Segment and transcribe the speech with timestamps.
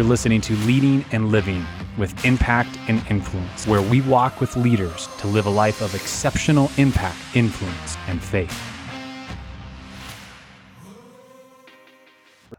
[0.00, 1.66] You're listening to Leading and Living
[1.98, 6.70] with Impact and Influence, where we walk with leaders to live a life of exceptional
[6.78, 8.58] impact, influence, and faith.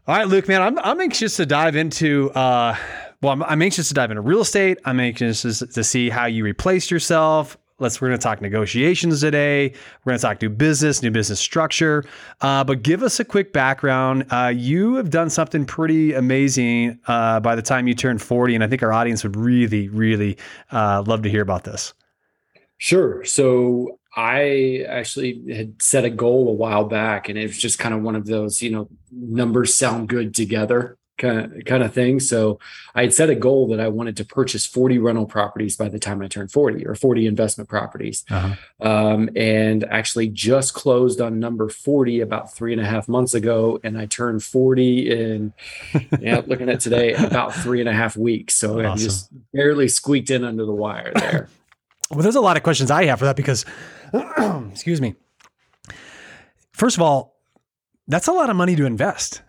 [0.06, 2.76] All right, Luke, man, I'm, I'm anxious to dive into, uh,
[3.22, 4.78] well, I'm, I'm anxious to dive into real estate.
[4.84, 9.72] I'm anxious to see how you replace yourself, Let's we're going to talk negotiations today.
[10.04, 12.04] We're going to talk new business, new business structure.
[12.40, 14.24] Uh, but give us a quick background.
[14.30, 18.62] Uh, you have done something pretty amazing uh, by the time you turned 40, and
[18.62, 20.38] I think our audience would really, really
[20.70, 21.92] uh, love to hear about this.
[22.78, 23.24] Sure.
[23.24, 27.94] So I actually had set a goal a while back, and it was just kind
[27.94, 32.20] of one of those, you know, numbers sound good together kind of, kind of thing.
[32.20, 32.58] So
[32.94, 35.98] I had set a goal that I wanted to purchase 40 rental properties by the
[35.98, 38.24] time I turned 40 or 40 investment properties.
[38.28, 38.54] Uh-huh.
[38.80, 43.78] Um, and actually just closed on number 40 about three and a half months ago.
[43.84, 45.52] And I turned 40 in,
[46.20, 48.54] yeah, looking at today, about three and a half weeks.
[48.54, 48.92] So awesome.
[48.92, 51.48] I just barely squeaked in under the wire there.
[52.10, 53.64] well, there's a lot of questions I have for that because,
[54.72, 55.14] excuse me.
[56.72, 57.36] First of all,
[58.08, 59.42] that's a lot of money to invest.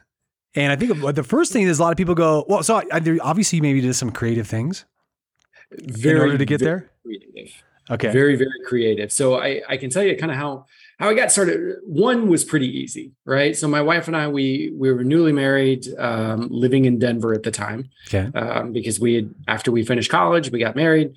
[0.55, 3.17] And I think the first thing is a lot of people go, well, so I,
[3.21, 4.85] obviously you maybe did some creative things
[5.71, 6.91] very, in order to get there.
[7.03, 7.63] Creative.
[7.89, 8.11] Okay.
[8.11, 9.11] Very, very creative.
[9.11, 10.65] So I, I can tell you kind of how,
[10.99, 11.77] how I got started.
[11.83, 13.57] One was pretty easy, right?
[13.57, 17.43] So my wife and I, we, we were newly married, um, living in Denver at
[17.43, 17.89] the time.
[18.07, 18.29] Okay.
[18.37, 21.13] Um, because we had, after we finished college, we got married.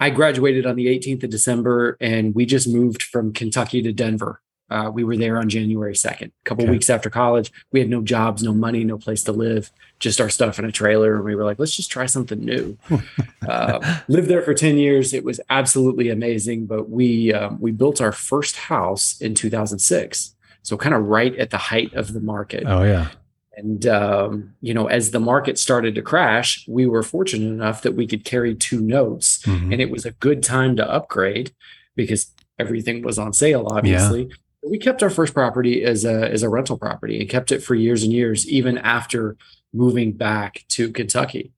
[0.00, 4.42] I graduated on the 18th of December and we just moved from Kentucky to Denver
[4.70, 6.70] uh, we were there on January 2nd, a couple okay.
[6.70, 7.52] weeks after college.
[7.70, 10.72] We had no jobs, no money, no place to live, just our stuff in a
[10.72, 11.16] trailer.
[11.16, 12.78] And we were like, let's just try something new.
[13.48, 15.12] uh, lived there for 10 years.
[15.12, 16.66] It was absolutely amazing.
[16.66, 20.34] But we, um, we built our first house in 2006.
[20.62, 22.64] So kind of right at the height of the market.
[22.66, 23.08] Oh, yeah.
[23.56, 27.92] And, um, you know, as the market started to crash, we were fortunate enough that
[27.92, 29.42] we could carry two notes.
[29.42, 29.72] Mm-hmm.
[29.72, 31.54] And it was a good time to upgrade
[31.94, 34.24] because everything was on sale, obviously.
[34.24, 37.62] Yeah we kept our first property as a as a rental property and kept it
[37.62, 39.36] for years and years, even after
[39.72, 41.52] moving back to Kentucky.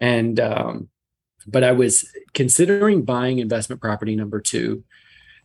[0.00, 0.88] And um,
[1.46, 4.84] but I was considering buying investment property number two.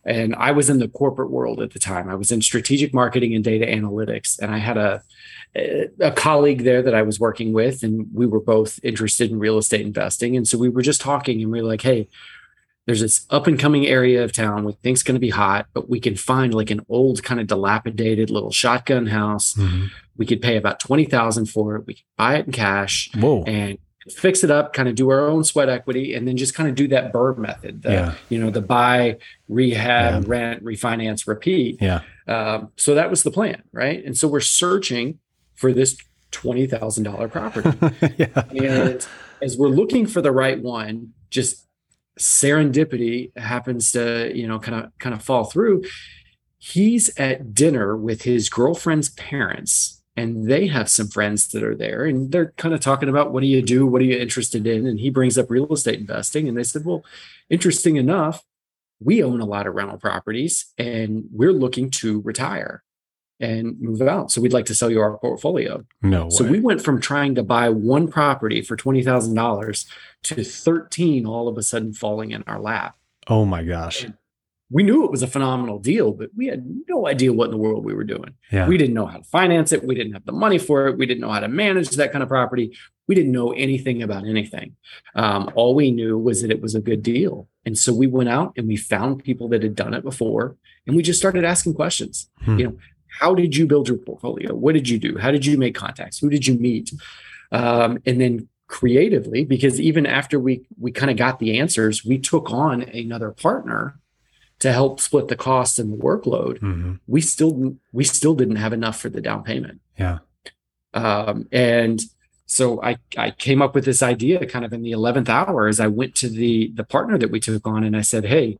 [0.04, 2.08] And I was in the corporate world at the time.
[2.08, 4.36] I was in strategic marketing and data analytics.
[4.40, 5.02] And I had a
[6.00, 9.58] a colleague there that I was working with, and we were both interested in real
[9.58, 10.36] estate investing.
[10.36, 12.08] And so we were just talking, and we were like, "Hey,
[12.86, 15.88] there's this up and coming area of town we think's going to be hot, but
[15.88, 19.54] we can find like an old kind of dilapidated little shotgun house.
[19.54, 19.86] Mm-hmm.
[20.16, 21.86] We could pay about twenty thousand for it.
[21.86, 23.44] We could buy it in cash Whoa.
[23.44, 23.78] and
[24.10, 26.74] fix it up, kind of do our own sweat equity, and then just kind of
[26.74, 27.82] do that BRRRR method.
[27.82, 28.14] The, yeah.
[28.28, 29.18] You know, the buy,
[29.48, 30.28] rehab, yeah.
[30.28, 31.80] rent, refinance, repeat.
[31.80, 32.00] Yeah.
[32.26, 34.04] Um, so that was the plan, right?
[34.04, 35.18] And so we're searching
[35.54, 35.96] for this
[36.32, 37.70] twenty thousand dollar property,
[38.18, 38.44] yeah.
[38.50, 39.06] and
[39.40, 41.66] as we're looking for the right one, just
[42.18, 45.82] serendipity happens to you know kind of kind of fall through.
[46.58, 52.04] He's at dinner with his girlfriend's parents and they have some friends that are there
[52.04, 53.86] and they're kind of talking about what do you do?
[53.86, 54.86] What are you interested in?
[54.86, 57.04] And he brings up real estate investing and they said well
[57.50, 58.44] interesting enough
[59.04, 62.82] we own a lot of rental properties and we're looking to retire
[63.40, 64.30] and move out.
[64.30, 65.84] So we'd like to sell you our portfolio.
[66.02, 66.24] No.
[66.24, 66.30] Way.
[66.30, 69.86] So we went from trying to buy one property for twenty thousand dollars
[70.24, 72.96] to thirteen all of a sudden falling in our lap.
[73.28, 74.04] Oh my gosh.
[74.04, 74.14] And
[74.70, 77.58] we knew it was a phenomenal deal, but we had no idea what in the
[77.58, 78.34] world we were doing.
[78.50, 78.66] Yeah.
[78.66, 79.84] We didn't know how to finance it.
[79.84, 80.96] We didn't have the money for it.
[80.96, 82.74] We didn't know how to manage that kind of property.
[83.06, 84.76] We didn't know anything about anything.
[85.14, 87.48] Um, all we knew was that it was a good deal.
[87.66, 90.56] And so we went out and we found people that had done it before
[90.86, 92.30] and we just started asking questions.
[92.40, 92.58] Hmm.
[92.58, 92.78] You know,
[93.18, 94.54] how did you build your portfolio?
[94.54, 95.18] What did you do?
[95.18, 96.18] How did you make contacts?
[96.18, 96.92] Who did you meet?
[97.50, 102.18] Um, and then creatively, because even after we we kind of got the answers, we
[102.18, 103.98] took on another partner
[104.60, 106.58] to help split the cost and the workload.
[106.60, 106.94] Mm-hmm.
[107.06, 109.80] We still we still didn't have enough for the down payment.
[109.98, 110.18] Yeah.
[110.94, 112.00] Um, and
[112.46, 115.80] so I I came up with this idea kind of in the 11th hour as
[115.80, 118.58] I went to the the partner that we took on and I said, "Hey,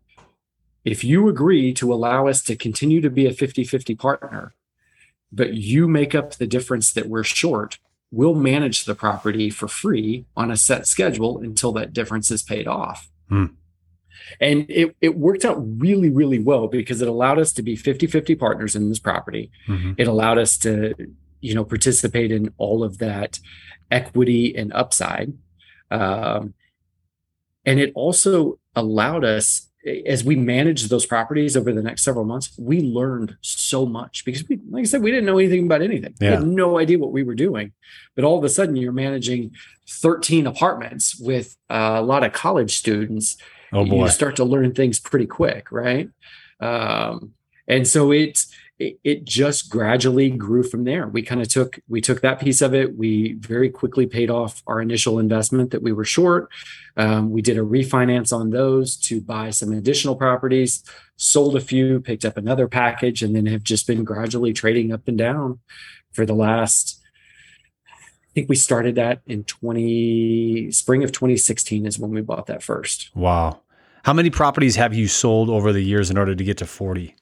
[0.85, 4.55] if you agree to allow us to continue to be a 50 50 partner,
[5.31, 7.79] but you make up the difference that we're short,
[8.11, 12.67] we'll manage the property for free on a set schedule until that difference is paid
[12.69, 13.09] off.
[13.29, 13.47] Hmm.
[14.41, 18.07] And it, it worked out really, really well because it allowed us to be 50
[18.07, 19.51] 50 partners in this property.
[19.67, 19.93] Mm-hmm.
[19.97, 20.95] It allowed us to,
[21.41, 23.41] you know, participate in all of that
[23.91, 25.33] equity and upside.
[25.91, 26.55] Um,
[27.65, 29.69] and it also allowed us
[30.07, 34.49] as we managed those properties over the next several months, we learned so much because
[34.49, 36.15] we, like I said, we didn't know anything about anything.
[36.21, 36.31] Yeah.
[36.31, 37.73] We had no idea what we were doing.
[38.15, 39.53] But all of a sudden you're managing
[39.89, 43.37] 13 apartments with a lot of college students.
[43.73, 44.05] Oh boy.
[44.05, 46.09] You start to learn things pretty quick, right?
[46.61, 47.35] Um,
[47.67, 51.07] and so it's it, it just gradually grew from there.
[51.07, 52.97] We kind of took we took that piece of it.
[52.97, 56.49] We very quickly paid off our initial investment that we were short.
[56.97, 60.83] Um, we did a refinance on those to buy some additional properties,
[61.17, 65.07] sold a few, picked up another package, and then have just been gradually trading up
[65.07, 65.61] and down
[66.13, 66.99] for the last.
[67.87, 72.63] I think we started that in 20 spring of 2016 is when we bought that
[72.63, 73.11] first.
[73.15, 73.61] Wow.
[74.05, 77.15] How many properties have you sold over the years in order to get to 40?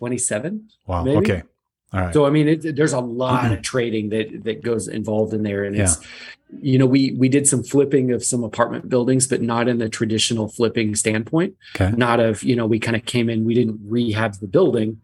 [0.00, 0.68] 27.
[0.86, 1.04] Wow.
[1.04, 1.16] Maybe.
[1.18, 1.42] Okay.
[1.92, 2.14] All right.
[2.14, 3.52] So I mean, it, there's a lot mm-hmm.
[3.54, 5.82] of trading that that goes involved in there, and yeah.
[5.84, 5.98] it's
[6.60, 9.88] you know we we did some flipping of some apartment buildings, but not in the
[9.88, 11.54] traditional flipping standpoint.
[11.76, 11.94] Okay.
[11.96, 15.00] Not of you know we kind of came in, we didn't rehab the building,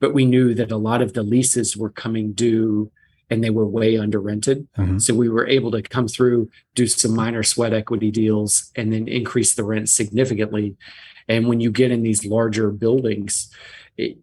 [0.00, 2.90] but we knew that a lot of the leases were coming due
[3.30, 4.66] and they were way under rented.
[4.76, 4.98] Mm-hmm.
[4.98, 9.06] So we were able to come through, do some minor sweat equity deals, and then
[9.06, 10.76] increase the rent significantly.
[11.28, 13.54] And when you get in these larger buildings,
[13.96, 14.18] it,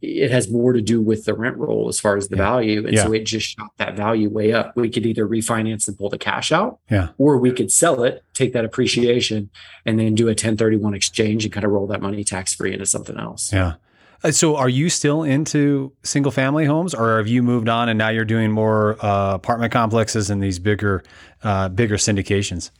[0.00, 2.42] it has more to do with the rent roll as far as the yeah.
[2.42, 2.86] value.
[2.86, 3.04] And yeah.
[3.04, 4.76] so it just shot that value way up.
[4.76, 7.08] We could either refinance and pull the cash out, yeah.
[7.18, 9.50] or we could sell it, take that appreciation,
[9.84, 12.86] and then do a 1031 exchange and kind of roll that money tax free into
[12.86, 13.52] something else.
[13.52, 13.74] Yeah.
[14.22, 17.98] Uh, so are you still into single family homes or have you moved on and
[17.98, 21.02] now you're doing more uh, apartment complexes and these bigger,
[21.42, 22.70] uh, bigger syndications?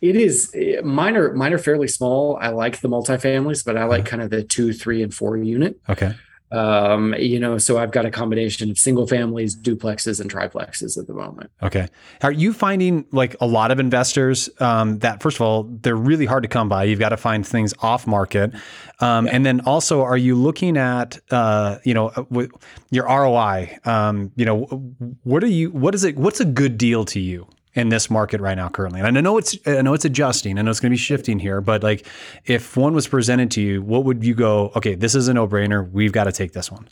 [0.00, 2.36] It is eh, mine are mine are fairly small.
[2.38, 4.10] I like the multifamilies, but I like uh-huh.
[4.10, 5.80] kind of the two, three, and four unit.
[5.88, 6.14] Okay
[6.52, 11.06] um you know so i've got a combination of single families duplexes and triplexes at
[11.06, 11.50] the moment.
[11.62, 11.88] Okay.
[12.22, 16.26] Are you finding like a lot of investors um that first of all they're really
[16.26, 16.84] hard to come by.
[16.84, 18.54] You've got to find things off market.
[19.00, 19.32] Um yeah.
[19.32, 22.46] and then also are you looking at uh you know uh,
[22.90, 24.60] your roi um you know
[25.24, 28.40] what are you what is it what's a good deal to you in this market
[28.40, 29.00] right now currently?
[29.00, 30.58] And I know it's I know it's adjusting.
[30.58, 32.06] I know it's going to be shifting here, but like
[32.46, 34.72] if one was presented to you, what would you go?
[34.74, 35.88] Okay, this is a no brainer.
[35.90, 36.88] We've got to take this one.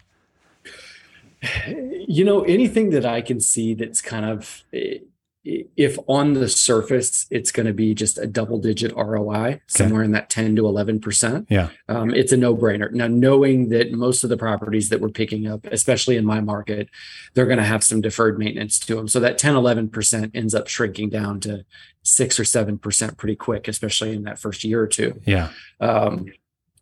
[2.07, 4.99] You know, anything that I can see that's kind of eh,
[5.45, 9.61] if on the surface it's going to be just a double digit ROI okay.
[9.67, 11.47] somewhere in that 10 to 11%.
[11.51, 11.69] Yeah.
[11.89, 12.91] Um, it's a no brainer.
[12.91, 16.89] Now, knowing that most of the properties that we're picking up, especially in my market,
[17.35, 19.07] they're going to have some deferred maintenance to them.
[19.07, 21.65] So that 10, 11% ends up shrinking down to
[22.03, 25.21] six or 7% pretty quick, especially in that first year or two.
[25.27, 25.51] Yeah.
[25.81, 26.33] Um,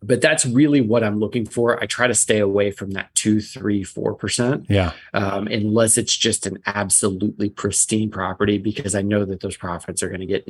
[0.05, 1.81] but that's really what I'm looking for.
[1.81, 4.65] I try to stay away from that two, three, four percent.
[4.69, 4.91] Yeah.
[5.13, 10.09] Um, unless it's just an absolutely pristine property, because I know that those profits are
[10.09, 10.47] going to get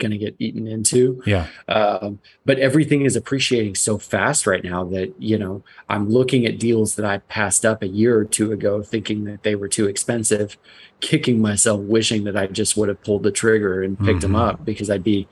[0.00, 1.22] going to get eaten into.
[1.26, 1.46] Yeah.
[1.68, 6.58] Um, but everything is appreciating so fast right now that you know I'm looking at
[6.58, 9.86] deals that I passed up a year or two ago, thinking that they were too
[9.86, 10.56] expensive,
[11.00, 14.20] kicking myself, wishing that I just would have pulled the trigger and picked mm-hmm.
[14.20, 15.28] them up because I'd be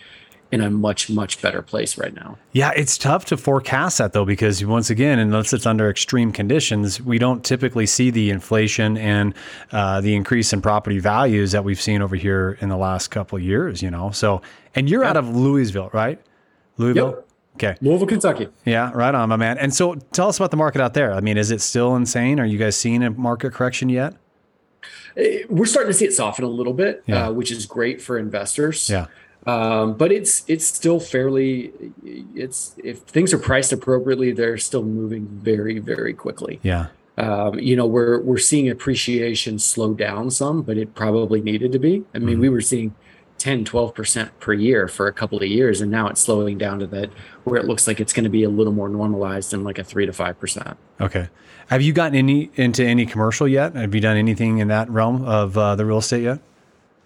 [0.50, 2.38] in a much much better place right now.
[2.52, 7.00] Yeah, it's tough to forecast that though because once again, unless it's under extreme conditions,
[7.00, 9.34] we don't typically see the inflation and
[9.72, 13.36] uh, the increase in property values that we've seen over here in the last couple
[13.36, 13.82] of years.
[13.82, 14.40] You know, so
[14.74, 16.20] and you're out of Louisville, right?
[16.76, 17.16] Louisville.
[17.16, 17.24] Yep.
[17.56, 17.76] Okay.
[17.80, 18.48] Louisville, Kentucky.
[18.64, 19.58] Yeah, right on, my man.
[19.58, 21.12] And so tell us about the market out there.
[21.12, 22.38] I mean, is it still insane?
[22.38, 24.14] Are you guys seeing a market correction yet?
[25.16, 27.26] Eh, we're starting to see it soften a little bit, yeah.
[27.26, 28.88] uh, which is great for investors.
[28.88, 29.06] Yeah.
[29.48, 31.72] Um, but it's it's still fairly
[32.04, 36.60] it's if things are priced appropriately, they're still moving very very quickly.
[36.62, 36.88] Yeah.
[37.16, 41.78] Um, you know, we're we're seeing appreciation slow down some, but it probably needed to
[41.78, 42.04] be.
[42.14, 42.42] I mean, mm-hmm.
[42.42, 42.94] we were seeing
[43.38, 46.86] 10, 12% per year for a couple of years, and now it's slowing down to
[46.88, 47.10] that
[47.44, 49.84] where it looks like it's going to be a little more normalized in like a
[49.84, 50.76] three to five percent.
[51.00, 51.30] Okay.
[51.68, 53.74] Have you gotten any into any commercial yet?
[53.76, 56.40] Have you done anything in that realm of uh, the real estate yet?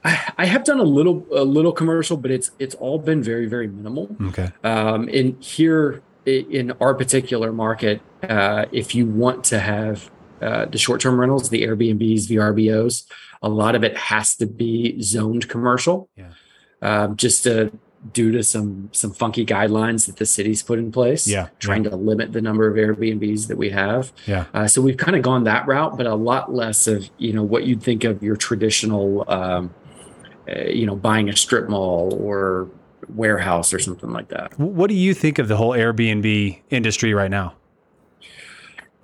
[0.04, 3.46] I, I have done a little a little commercial, but it's it's all been very
[3.46, 4.14] very minimal.
[4.28, 4.50] Okay.
[4.64, 10.78] Um, and here in our particular market, uh, if you want to have uh, the
[10.78, 13.06] short term rentals, the Airbnbs, VRBOs,
[13.42, 16.08] a lot of it has to be zoned commercial.
[16.16, 16.32] Yeah.
[16.80, 17.72] Um, just to
[18.12, 21.26] due to some some funky guidelines that the city's put in place.
[21.28, 21.90] Yeah, trying yeah.
[21.90, 24.12] to limit the number of Airbnbs that we have.
[24.26, 24.46] Yeah.
[24.52, 27.44] Uh, so we've kind of gone that route, but a lot less of you know
[27.44, 29.72] what you'd think of your traditional um,
[30.48, 32.68] uh, you know, buying a strip mall or
[33.08, 34.58] warehouse or something like that.
[34.58, 37.54] What do you think of the whole Airbnb industry right now?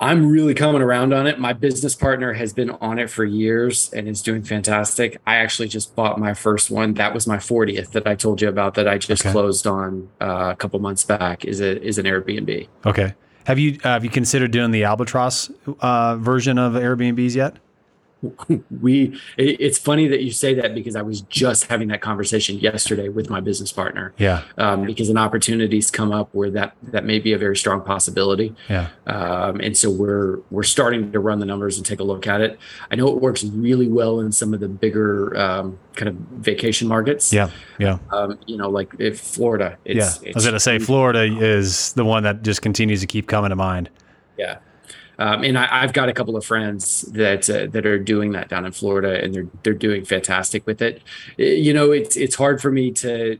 [0.00, 1.40] I'm really coming around on it.
[1.40, 5.20] My business partner has been on it for years and is doing fantastic.
[5.26, 6.94] I actually just bought my first one.
[6.94, 9.32] That was my 40th that I told you about that I just okay.
[9.32, 11.44] closed on uh, a couple months back.
[11.44, 12.68] Is a is an Airbnb.
[12.86, 13.14] Okay.
[13.46, 17.56] Have you uh, have you considered doing the arbitrage uh, version of Airbnbs yet?
[18.80, 23.08] we it's funny that you say that because i was just having that conversation yesterday
[23.08, 24.12] with my business partner.
[24.18, 24.42] Yeah.
[24.56, 28.54] Um, because an opportunity's come up where that that may be a very strong possibility.
[28.68, 28.88] Yeah.
[29.06, 32.40] Um, and so we're we're starting to run the numbers and take a look at
[32.40, 32.58] it.
[32.90, 36.88] I know it works really well in some of the bigger um, kind of vacation
[36.88, 37.32] markets.
[37.32, 37.50] Yeah.
[37.78, 37.98] Yeah.
[38.10, 39.94] Um, you know like if florida yeah.
[40.04, 43.50] It's i was gonna say florida is the one that just continues to keep coming
[43.50, 43.90] to mind.
[44.36, 44.58] Yeah
[45.18, 48.48] um, and I, have got a couple of friends that uh, that are doing that
[48.48, 51.02] down in Florida, and they're they're doing fantastic with it.
[51.36, 53.38] You know, it's it's hard for me to.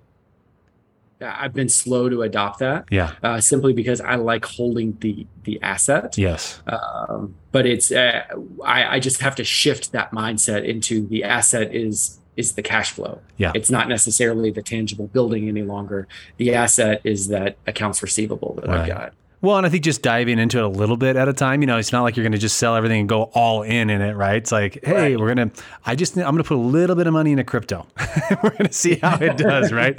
[1.21, 2.85] I've been slow to adopt that.
[2.93, 3.13] Yeah.
[3.25, 6.17] Uh, simply because I like holding the the asset.
[6.17, 6.61] Yes.
[6.67, 8.23] Um, but it's uh,
[8.65, 12.93] I, I just have to shift that mindset into the asset is is the cash
[12.93, 13.21] flow.
[13.37, 13.53] Yeah.
[13.55, 16.07] It's not necessarily the tangible building any longer.
[16.37, 18.81] The asset is that accounts receivable that right.
[18.81, 19.13] I've got.
[19.41, 21.67] Well, and I think just diving into it a little bit at a time, you
[21.67, 24.01] know, it's not like you're going to just sell everything and go all in in
[24.01, 24.37] it, right?
[24.37, 25.21] It's like, hey, right.
[25.21, 27.45] we're going to, I just, I'm going to put a little bit of money into
[27.45, 27.87] crypto.
[28.43, 29.99] we're going to see how it does, right?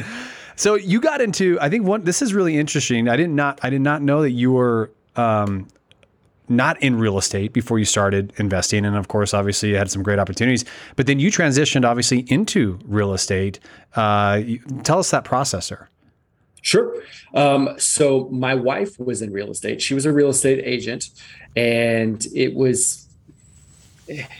[0.58, 3.08] So you got into, I think one, this is really interesting.
[3.08, 5.68] I did not, I did not know that you were, um,
[6.50, 8.84] not in real estate before you started investing.
[8.84, 10.66] And of course, obviously, you had some great opportunities.
[10.96, 13.60] But then you transitioned, obviously, into real estate.
[13.96, 14.42] Uh,
[14.84, 15.88] tell us that process, sir.
[16.62, 17.02] Sure.
[17.34, 19.82] Um, so my wife was in real estate.
[19.82, 21.10] She was a real estate agent,
[21.56, 23.08] and it was,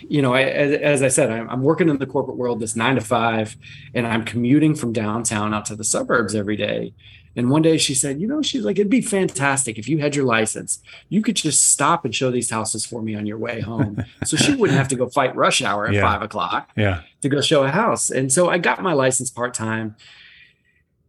[0.02, 2.76] you know, I, as, as, I said, I'm, I'm, working in the corporate world, this
[2.76, 3.56] nine to five,
[3.94, 6.94] and I'm commuting from downtown out to the suburbs every day.
[7.36, 10.16] And one day she said, you know, she's like, it'd be fantastic if you had
[10.16, 10.82] your license.
[11.10, 14.04] You could just stop and show these houses for me on your way home.
[14.26, 16.02] so she wouldn't have to go fight rush hour at yeah.
[16.02, 17.02] five o'clock yeah.
[17.22, 18.10] to go show a house.
[18.10, 19.96] And so I got my license part time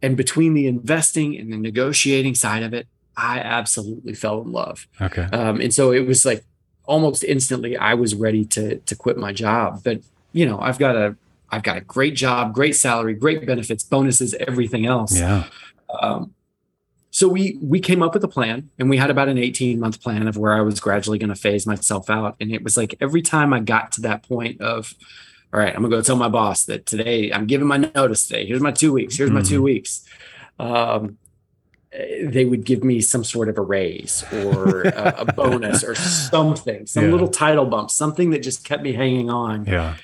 [0.02, 4.86] and between the investing and the negotiating side of it, I absolutely fell in love.
[5.00, 5.22] Okay.
[5.24, 6.44] Um, and so it was like
[6.84, 9.82] almost instantly I was ready to to quit my job.
[9.84, 10.00] But
[10.32, 11.16] you know, I've got a
[11.50, 15.18] I've got a great job, great salary, great benefits, bonuses, everything else.
[15.18, 15.44] Yeah.
[16.00, 16.34] Um,
[17.10, 20.00] so we we came up with a plan and we had about an 18 month
[20.00, 22.36] plan of where I was gradually going to phase myself out.
[22.40, 24.94] And it was like every time I got to that point of
[25.52, 28.46] all right, I'm gonna go tell my boss that today I'm giving my notice today.
[28.46, 29.16] Here's my two weeks.
[29.16, 29.64] Here's my two mm-hmm.
[29.64, 30.04] weeks.
[30.58, 31.18] Um,
[31.92, 36.86] they would give me some sort of a raise or a, a bonus or something,
[36.86, 37.10] some yeah.
[37.10, 39.64] little title bump, something that just kept me hanging on.
[39.64, 39.96] Yeah.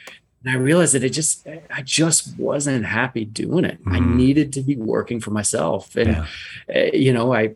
[0.45, 3.85] And I realized that it just, I just wasn't happy doing it.
[3.85, 3.93] Mm.
[3.93, 4.17] I mm-hmm.
[4.17, 5.95] needed to be working for myself.
[5.95, 6.27] And, yeah.
[6.75, 7.55] uh, you know, I,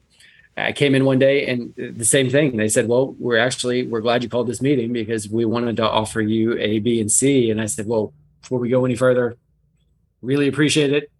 [0.57, 2.57] I came in one day and the same thing.
[2.57, 5.88] They said, "Well, we're actually we're glad you called this meeting because we wanted to
[5.88, 9.37] offer you A, B, and C." And I said, "Well, before we go any further,
[10.23, 11.11] really appreciate it.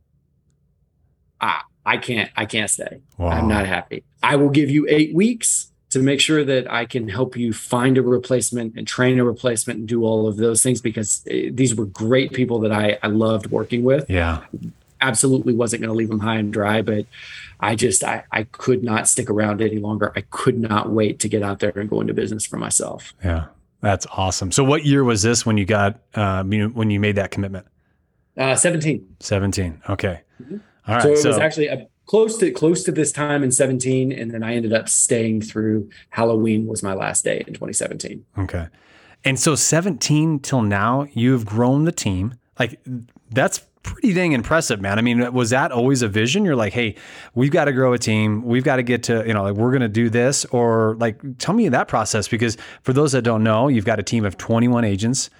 [1.40, 3.00] I I can't I can't stay.
[3.18, 3.28] Wow.
[3.28, 4.04] I'm not happy.
[4.22, 7.99] I will give you eight weeks to make sure that I can help you find
[7.99, 11.75] a replacement and train a replacement and do all of those things because eh, these
[11.75, 14.08] were great people that I I loved working with.
[14.08, 14.44] Yeah,
[15.00, 17.07] absolutely wasn't going to leave them high and dry, but."
[17.62, 20.12] I just I, I could not stick around any longer.
[20.16, 23.14] I could not wait to get out there and go into business for myself.
[23.23, 23.47] Yeah,
[23.80, 24.50] that's awesome.
[24.50, 27.66] So, what year was this when you got uh, when you made that commitment?
[28.37, 29.16] Uh, Seventeen.
[29.21, 29.83] Seventeen.
[29.88, 30.23] Okay.
[30.42, 30.57] Mm-hmm.
[30.87, 31.02] All right.
[31.02, 34.33] So it so, was actually a, close to close to this time in 17 and
[34.33, 38.66] then i ended up staying through halloween was my last day in 2017 okay
[39.25, 42.80] and so 17 till now you've grown the team like
[43.30, 44.99] that's pretty dang impressive, man.
[44.99, 46.44] I mean, was that always a vision?
[46.44, 46.96] You're like, hey,
[47.34, 48.42] we've got to grow a team.
[48.42, 50.44] We've got to get to, you know, like we're going to do this.
[50.46, 54.02] Or like, tell me that process because for those that don't know, you've got a
[54.02, 55.30] team of 21 agents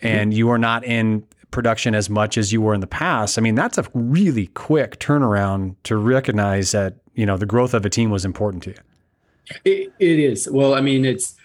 [0.00, 0.38] and mm-hmm.
[0.38, 3.38] you are not in production as much as you were in the past.
[3.38, 7.86] I mean, that's a really quick turnaround to recognize that, you know, the growth of
[7.86, 8.76] a team was important to you.
[9.64, 10.48] it, it is.
[10.50, 11.36] Well, I mean, it's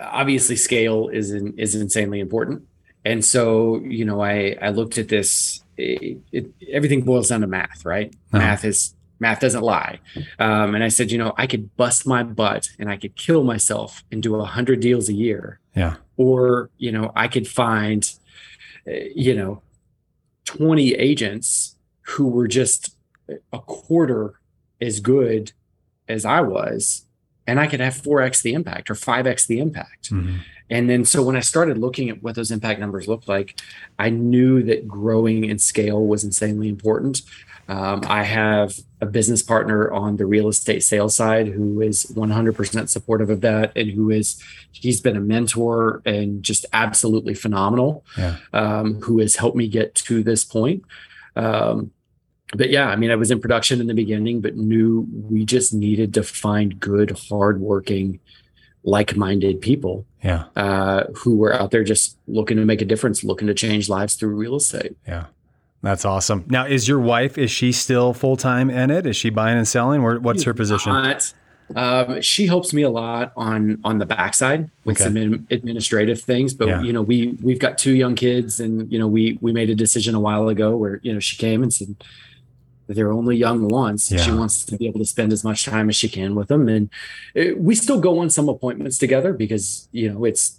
[0.00, 2.64] obviously scale is, in, is insanely important
[3.04, 7.46] and so you know i i looked at this it, it, everything boils down to
[7.46, 8.38] math right uh-huh.
[8.38, 9.98] math is math doesn't lie
[10.38, 13.44] um, and i said you know i could bust my butt and i could kill
[13.44, 18.14] myself and do 100 deals a year yeah or you know i could find
[18.86, 19.62] uh, you know
[20.44, 22.96] 20 agents who were just
[23.52, 24.34] a quarter
[24.80, 25.52] as good
[26.08, 27.06] as i was
[27.46, 30.10] and I could have 4x the impact or 5x the impact.
[30.10, 30.38] Mm-hmm.
[30.70, 33.60] And then so when I started looking at what those impact numbers looked like,
[33.98, 37.22] I knew that growing in scale was insanely important.
[37.68, 42.88] Um, I have a business partner on the real estate sales side who is 100%
[42.88, 44.42] supportive of that and who is
[44.72, 48.36] he's been a mentor and just absolutely phenomenal yeah.
[48.52, 50.82] um, who has helped me get to this point
[51.36, 51.90] um,
[52.54, 55.72] but yeah i mean i was in production in the beginning but knew we just
[55.72, 58.20] needed to find good hardworking
[58.84, 63.46] like-minded people yeah uh, who were out there just looking to make a difference looking
[63.46, 65.26] to change lives through real estate yeah
[65.82, 66.44] that's awesome.
[66.48, 69.04] Now, is your wife is she still full time in it?
[69.04, 70.00] Is she buying and selling?
[70.00, 70.92] Or what's her position?
[70.92, 71.34] Not.
[71.74, 75.04] Um, she helps me a lot on on the backside with okay.
[75.04, 76.54] some administrative things.
[76.54, 76.82] But yeah.
[76.82, 79.74] you know, we we've got two young kids, and you know, we we made a
[79.74, 81.96] decision a while ago where you know she came and said
[82.88, 84.10] they're only young once.
[84.10, 84.20] Yeah.
[84.20, 86.68] She wants to be able to spend as much time as she can with them,
[86.68, 86.90] and
[87.34, 90.58] it, we still go on some appointments together because you know it's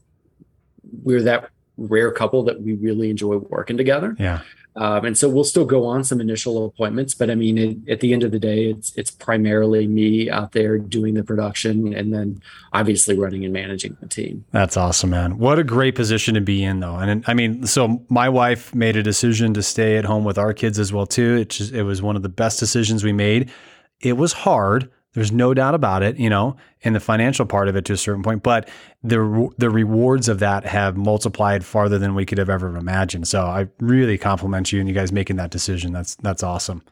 [1.03, 4.15] we're that rare couple that we really enjoy working together.
[4.19, 4.41] Yeah.
[4.75, 7.99] Um, and so we'll still go on some initial appointments, but I mean, it, at
[7.99, 12.13] the end of the day, it's it's primarily me out there doing the production, and
[12.13, 14.45] then obviously running and managing the team.
[14.51, 15.37] That's awesome, man.
[15.37, 16.95] What a great position to be in, though.
[16.95, 20.53] And I mean, so my wife made a decision to stay at home with our
[20.53, 21.35] kids as well too.
[21.35, 23.51] It just, it was one of the best decisions we made.
[23.99, 27.75] It was hard there's no doubt about it, you know, in the financial part of
[27.75, 28.69] it to a certain point, but
[29.03, 33.27] the the rewards of that have multiplied farther than we could have ever imagined.
[33.27, 35.93] So I really compliment you and you guys making that decision.
[35.93, 36.83] That's that's awesome.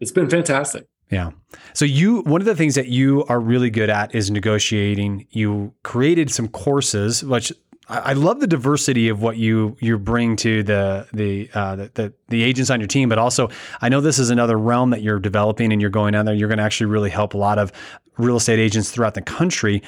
[0.00, 0.86] It's been fantastic.
[1.10, 1.30] Yeah.
[1.74, 5.26] So you one of the things that you are really good at is negotiating.
[5.30, 7.52] You created some courses which
[7.86, 12.12] I love the diversity of what you you bring to the the, uh, the, the
[12.28, 13.50] the agents on your team, but also
[13.82, 16.34] I know this is another realm that you're developing and you're going out there.
[16.34, 17.72] You're going to actually really help a lot of
[18.16, 19.82] real estate agents throughout the country.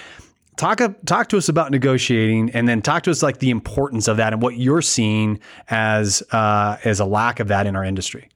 [0.56, 4.18] Talk talk to us about negotiating, and then talk to us like the importance of
[4.18, 8.28] that and what you're seeing as uh, as a lack of that in our industry.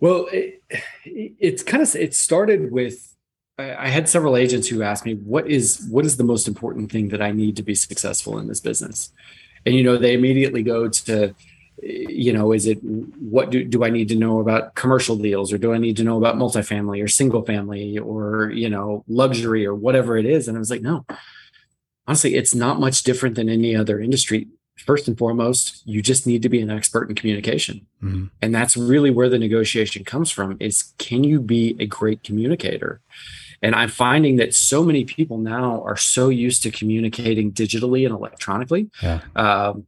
[0.00, 0.62] Well, it,
[1.04, 3.09] it's kind of it started with
[3.78, 7.08] I had several agents who asked me, "What is what is the most important thing
[7.08, 9.12] that I need to be successful in this business?"
[9.64, 11.34] And you know, they immediately go to,
[11.82, 15.58] you know, is it what do do I need to know about commercial deals, or
[15.58, 19.74] do I need to know about multifamily, or single family, or you know, luxury, or
[19.74, 20.48] whatever it is?
[20.48, 21.04] And I was like, no,
[22.06, 24.48] honestly, it's not much different than any other industry.
[24.86, 28.26] First and foremost, you just need to be an expert in communication, mm-hmm.
[28.40, 30.56] and that's really where the negotiation comes from.
[30.58, 33.02] Is can you be a great communicator?
[33.62, 38.14] And I'm finding that so many people now are so used to communicating digitally and
[38.14, 39.20] electronically yeah.
[39.36, 39.86] um,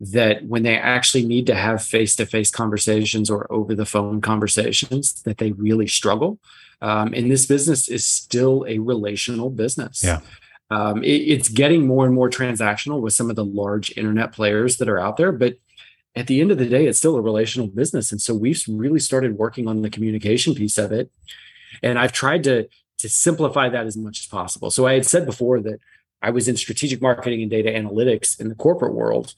[0.00, 4.20] that when they actually need to have face to face conversations or over the phone
[4.20, 6.38] conversations, that they really struggle.
[6.80, 10.02] Um, and this business is still a relational business.
[10.04, 10.20] Yeah.
[10.70, 14.76] Um, it, it's getting more and more transactional with some of the large internet players
[14.76, 15.56] that are out there, but
[16.16, 18.10] at the end of the day, it's still a relational business.
[18.10, 21.10] And so we've really started working on the communication piece of it.
[21.82, 22.68] And I've tried to
[23.00, 24.70] to simplify that as much as possible.
[24.70, 25.80] So I had said before that
[26.22, 29.34] I was in strategic marketing and data analytics in the corporate world.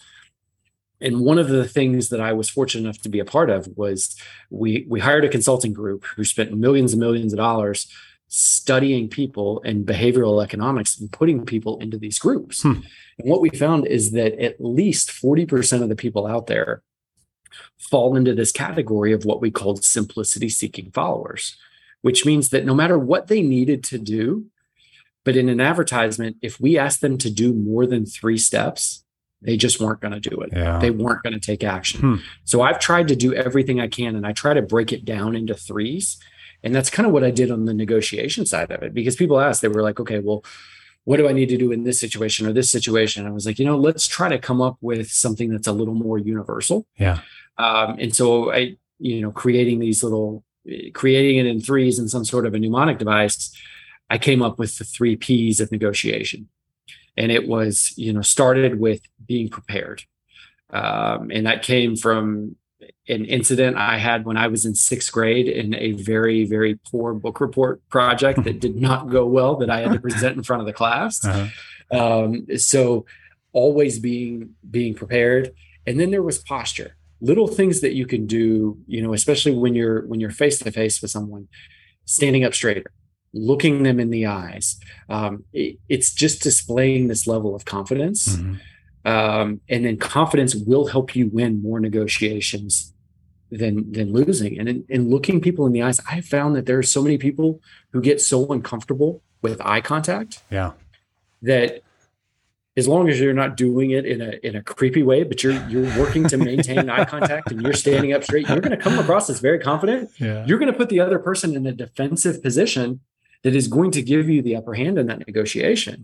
[1.01, 3.69] And one of the things that I was fortunate enough to be a part of
[3.77, 4.17] was
[4.51, 7.89] we we hired a consulting group who spent millions and millions of dollars
[8.29, 12.63] studying people and behavioral economics and putting people into these groups.
[12.63, 12.81] Hmm.
[13.19, 16.83] And what we found is that at least 40% of the people out there
[17.79, 21.57] fall into this category of what we called simplicity seeking followers
[22.03, 24.47] which means that no matter what they needed to do,
[25.25, 29.05] but in an advertisement, if we asked them to do more than three steps,
[29.41, 30.51] they just weren't going to do it.
[30.53, 30.79] Yeah.
[30.79, 32.01] They weren't going to take action.
[32.01, 32.15] Hmm.
[32.45, 35.35] So I've tried to do everything I can and I try to break it down
[35.35, 36.19] into threes.
[36.63, 39.41] And that's kind of what I did on the negotiation side of it because people
[39.41, 40.45] asked, they were like, okay, well,
[41.05, 43.27] what do I need to do in this situation or this situation?
[43.27, 45.95] I was like, you know, let's try to come up with something that's a little
[45.95, 46.87] more universal.
[46.97, 47.19] Yeah.
[47.59, 50.45] Um, and so I, you know, creating these little
[50.95, 53.55] creating it in threes in some sort of a mnemonic device,
[54.11, 56.49] I came up with the three P's of negotiation.
[57.17, 60.05] And it was, you know, started with being prepared.
[60.71, 62.57] Um, and that came from
[63.09, 67.13] an incident I had when I was in sixth grade in a very, very poor
[67.15, 70.61] book report project that did not go well that I had to present in front
[70.61, 71.25] of the class.
[71.93, 72.25] Uh-huh.
[72.25, 73.05] Um, so
[73.53, 75.53] always being being prepared.
[75.87, 79.75] And then there was posture little things that you can do you know especially when
[79.75, 81.49] you're when you're face to face with someone
[82.05, 82.85] standing up straighter
[83.33, 88.55] looking them in the eyes um, it, it's just displaying this level of confidence mm-hmm.
[89.11, 92.93] um, and then confidence will help you win more negotiations
[93.51, 96.79] than than losing and in, in looking people in the eyes i found that there
[96.79, 97.61] are so many people
[97.93, 100.41] who get so uncomfortable with eye contact.
[100.51, 100.73] Yeah.
[101.43, 101.83] That
[102.77, 105.63] as long as you're not doing it in a in a creepy way, but you're
[105.69, 108.99] you're working to maintain eye contact and you're standing up straight, you're going to come
[108.99, 110.11] across as very confident.
[110.19, 110.45] Yeah.
[110.47, 113.01] You're going to put the other person in a defensive position
[113.43, 116.01] that is going to give you the upper hand in that negotiation.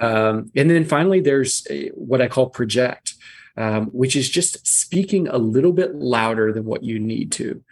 [0.00, 0.04] Mm.
[0.04, 3.14] Um, and then finally, there's what I call project,
[3.56, 7.62] um, which is just speaking a little bit louder than what you need to.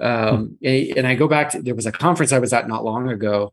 [0.00, 2.84] Um, and, and I go back to there was a conference I was at not
[2.84, 3.52] long ago,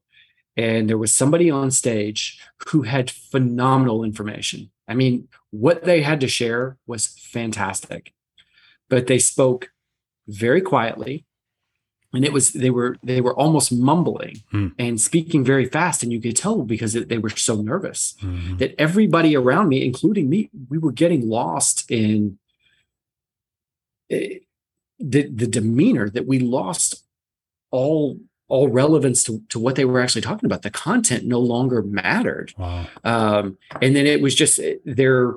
[0.58, 4.70] and there was somebody on stage who had phenomenal information.
[4.88, 8.14] I mean, what they had to share was fantastic,
[8.90, 9.72] but they spoke
[10.28, 11.26] very quietly
[12.14, 14.68] and it was they were they were almost mumbling Hmm.
[14.80, 18.58] and speaking very fast and you could tell because they were so nervous Mhm.
[18.60, 22.38] that everybody around me including me we were getting lost in
[24.10, 24.40] eh,
[25.00, 27.04] the the demeanor that we lost
[27.72, 30.64] all all relevance to, to what they were actually talking about.
[30.64, 32.54] The content no longer mattered.
[32.58, 32.88] Wow.
[33.04, 35.36] um, and then it was just eh, their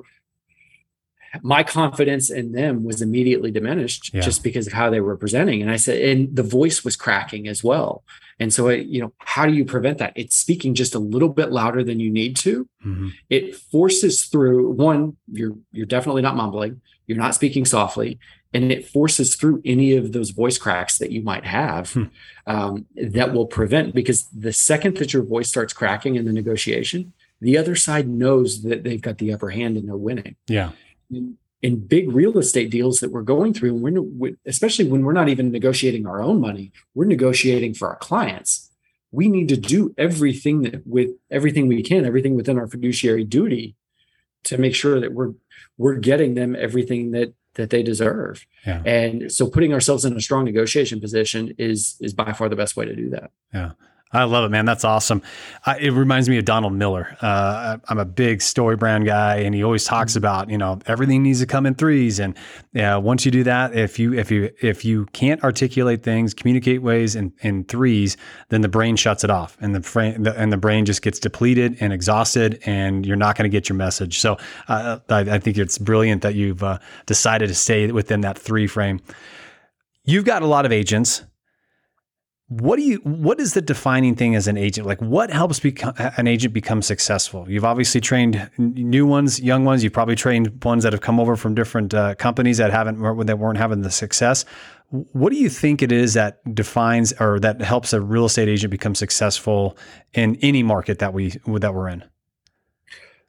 [1.41, 4.21] my confidence in them was immediately diminished Yeah.
[4.21, 5.61] just because of how they were presenting.
[5.63, 8.03] And i said and the voice was cracking as well.
[8.39, 10.13] And so it, you know how do you prevent that?
[10.15, 12.67] It's speaking just a little bit louder than you need to.
[12.85, 13.11] Mhm.
[13.29, 16.81] it forces through one you're you're definitely not mumbling.
[17.07, 18.19] You're not speaking softly
[18.53, 22.03] and it forces through any of those voice cracks that you might have Hmm.
[22.47, 27.13] um, that will prevent because the second that your voice starts cracking in the negotiation
[27.41, 30.71] the other side knows that they've got the upper hand and they're winning Yeah.
[31.11, 35.03] in, in big real estate deals that we're going through, and we're we- especially when
[35.03, 38.69] we're not even negotiating our own money, we're negotiating for our clients.
[39.11, 43.75] We need to do everything that with everything we can, everything within our fiduciary duty,
[44.45, 45.33] to make sure that we're
[45.77, 48.45] we're getting them everything that that they deserve.
[48.65, 48.81] Yeah.
[48.85, 52.75] And so, putting ourselves in a strong negotiation position is is by far the best
[52.75, 53.31] way to do that.
[53.53, 53.71] Yeah.
[54.13, 54.65] I love it, man.
[54.65, 55.23] That's awesome.
[55.65, 57.17] I, it reminds me of Donald Miller.
[57.19, 61.39] Uh, I'm a big StoryBrand guy, and he always talks about you know everything needs
[61.39, 62.19] to come in threes.
[62.19, 62.37] And
[62.73, 66.83] yeah, once you do that, if you if you if you can't articulate things, communicate
[66.83, 68.15] ways in, in threes,
[68.49, 71.17] then the brain shuts it off, and the brain the, and the brain just gets
[71.17, 74.19] depleted and exhausted, and you're not going to get your message.
[74.19, 78.37] So uh, I, I think it's brilliant that you've uh, decided to stay within that
[78.37, 79.01] three frame.
[80.05, 81.23] You've got a lot of agents
[82.59, 84.85] what do you what is the defining thing as an agent?
[84.85, 87.49] Like what helps become an agent become successful?
[87.49, 89.83] You've obviously trained new ones young ones.
[89.83, 93.39] You've probably trained ones that have come over from different uh, companies that haven't that
[93.39, 94.45] weren't having the success.
[94.89, 98.71] What do you think it is that defines or that helps a real estate agent
[98.71, 99.77] become successful
[100.13, 102.03] in any market that we that we're in?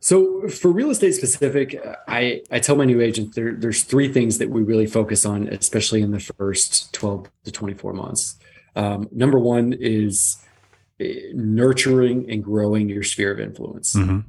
[0.01, 4.37] So for real estate specific, I, I tell my new agents there, there's three things
[4.37, 8.37] that we really focus on, especially in the first 12 to 24 months.
[8.77, 10.39] Um, number one is
[11.01, 13.95] eh, nurturing and growing your sphere of influence.
[13.95, 14.21] Mm-hmm.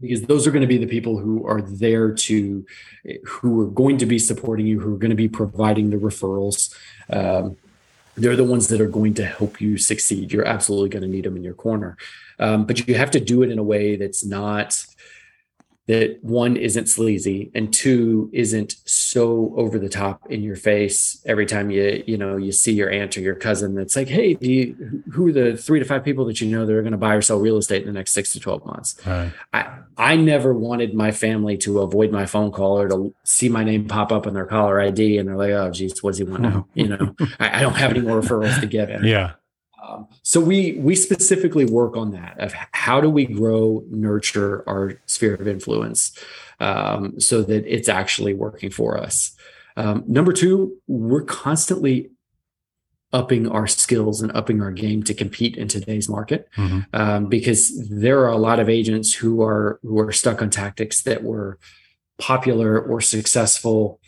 [0.00, 2.64] because those are going to be the people who are there to
[3.06, 5.96] eh, who are going to be supporting you who are going to be providing the
[5.96, 6.74] referrals.
[7.10, 7.56] Um,
[8.16, 10.32] they're the ones that are going to help you succeed.
[10.32, 11.96] You're absolutely going to need them in your corner.
[12.40, 14.84] Um, but you have to do it in a way that's not
[15.88, 21.46] that one isn't sleazy and two isn't so over the top in your face every
[21.46, 24.52] time you you know you see your aunt or your cousin that's like hey do
[24.52, 26.98] you who are the three to five people that you know that are going to
[26.98, 29.32] buy or sell real estate in the next six to 12 months right.
[29.52, 33.64] I, I never wanted my family to avoid my phone call or to see my
[33.64, 36.24] name pop up on their caller ID and they're like, oh, geez, what does he
[36.24, 36.68] want now?
[36.74, 39.04] You know, I, I don't have any more referrals to give him.
[39.08, 39.32] yeah
[39.88, 45.00] Um, so we we specifically work on that of how do we grow, nurture our
[45.06, 46.12] sphere of influence
[46.60, 49.34] um, so that it's actually working for us.
[49.76, 52.10] Um, number two, we're constantly
[53.12, 56.86] upping our skills and upping our game to compete in today's market Mhm.
[56.92, 61.02] um, because there are a lot of agents who are who are stuck on tactics
[61.04, 61.58] that were
[62.18, 63.98] popular or successful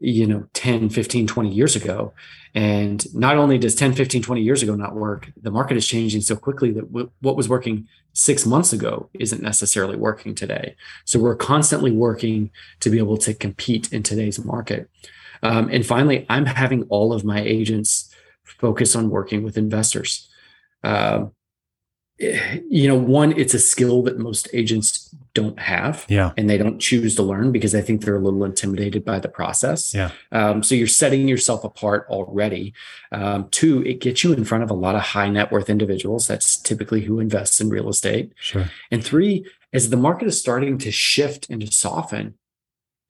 [0.00, 2.12] you know 10 15 20 years ago
[2.54, 6.20] and not only does 10 15 20 years ago not work the market is changing
[6.20, 10.74] so quickly that w- what was working six months ago isn't necessarily working today.
[11.04, 14.90] So we're constantly working to be able to compete in today's market.
[15.42, 18.12] Um, and finally i'm having all of my agents
[18.44, 20.28] focus on working with investors.
[22.20, 26.58] Eh, you know one it's a skill that most agents don't have yeah and they
[26.62, 29.80] don't choose to learn because I think they're a little intimidated by the process.
[29.94, 30.10] Yeah.
[30.38, 32.64] Um, so you're setting yourself apart already.
[33.18, 36.26] Um, two, it gets you in front of a lot of high net worth individuals.
[36.30, 38.26] That's typically who invests in real estate.
[38.50, 42.34] sure And three, as the market is starting to shift and to soften,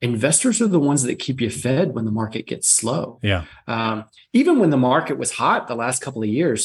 [0.00, 3.18] investors are the ones that keep you fed when the market gets slow.
[3.22, 6.60] yeah Um, even when the market was hot the last couple of years,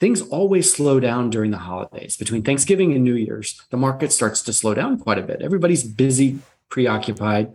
[0.00, 2.16] things always slow down during the holidays.
[2.16, 5.42] Between Thanksgiving and New Year's, the market starts to slow down quite a bit.
[5.42, 7.52] Everybody's busy, preoccupied,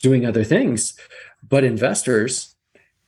[0.00, 0.94] doing other things.
[1.46, 2.54] But investors,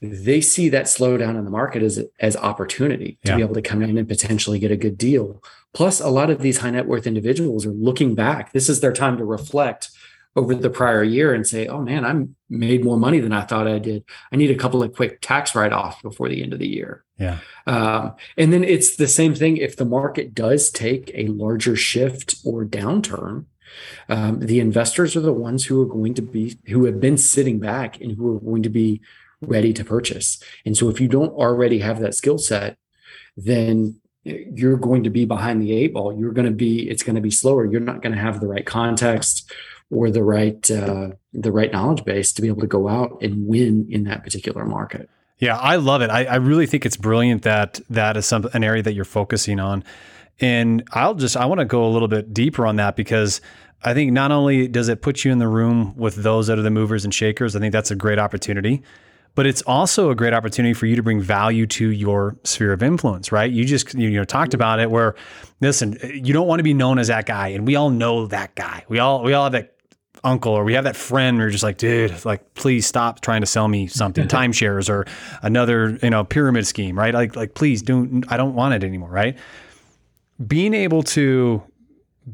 [0.00, 3.37] they see that slowdown in the market as as opportunity to yeah.
[3.37, 5.42] be able to come in and potentially get a good deal.
[5.72, 8.52] Plus, a lot of these high net worth individuals are looking back.
[8.52, 9.90] This is their time to reflect
[10.37, 13.68] over the prior year and say, "Oh man, I'm made more money than I thought
[13.68, 14.04] I did.
[14.32, 17.04] I need a couple of quick tax write offs before the end of the year."
[17.18, 17.38] Yeah.
[17.66, 22.37] Um, and then it's the same thing if the market does take a larger shift
[22.44, 23.46] or downturn.
[24.09, 27.59] Um, the investors are the ones who are going to be who have been sitting
[27.59, 29.00] back and who are going to be
[29.40, 30.42] ready to purchase.
[30.64, 32.77] And so if you don't already have that skill set,
[33.37, 36.16] then you're going to be behind the eight ball.
[36.16, 37.66] You're going to be, it's going to be slower.
[37.66, 39.53] You're not going to have the right context
[39.90, 43.46] or the right uh, the right knowledge base to be able to go out and
[43.46, 45.11] win in that particular market.
[45.38, 46.11] Yeah, I love it.
[46.11, 49.59] I, I really think it's brilliant that that is some an area that you're focusing
[49.61, 49.85] on.
[50.40, 53.40] And I'll just I want to go a little bit deeper on that because
[53.83, 56.62] I think not only does it put you in the room with those that are
[56.62, 58.83] the movers and shakers, I think that's a great opportunity
[59.35, 62.83] but it's also a great opportunity for you to bring value to your sphere of
[62.83, 63.51] influence, right?
[63.51, 65.14] You just you know talked about it where
[65.61, 68.55] listen, you don't want to be known as that guy, and we all know that
[68.55, 68.85] guy.
[68.88, 69.73] We all we all have that
[70.24, 73.46] uncle or we have that friend we're just like dude like please stop trying to
[73.46, 75.06] sell me something timeshares or
[75.42, 79.10] another you know pyramid scheme right like like please don't i don't want it anymore
[79.10, 79.37] right
[80.46, 81.62] being able to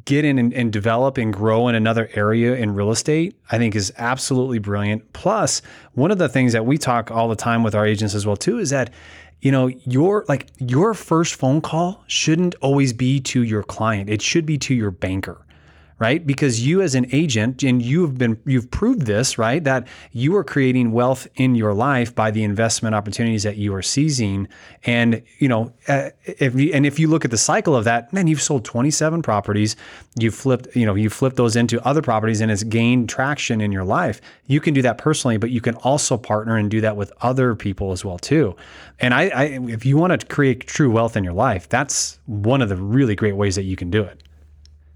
[0.04, 3.74] get in and, and, develop and grow in another area in real estate, I think
[3.74, 5.12] is absolutely brilliant.
[5.12, 5.62] Plus,
[5.94, 8.36] one of the things that we talk all the time with our agents as well
[8.36, 8.90] too is that
[9.40, 14.10] you know your like your first phone call shouldn't always be to your client.
[14.10, 15.44] It should be to your banker
[16.00, 16.26] right?
[16.26, 19.62] Because you as an agent and you've been you've proved this, right?
[19.62, 23.82] That you are creating wealth in your life by the investment opportunities that you are
[23.82, 24.48] seizing.
[24.84, 28.26] And, you know, uh, if and if you look at the cycle of that, man,
[28.26, 29.76] you've sold 27 properties,
[30.18, 33.70] you've flipped, you know, you flipped those into other properties and it's gained traction in
[33.70, 34.22] your life.
[34.46, 37.54] You can do that personally, but you can also partner and do that with other
[37.54, 38.56] people as well too.
[39.00, 42.62] And I, I if you want to create true wealth in your life, that's one
[42.62, 44.22] of the really great ways that you can do it.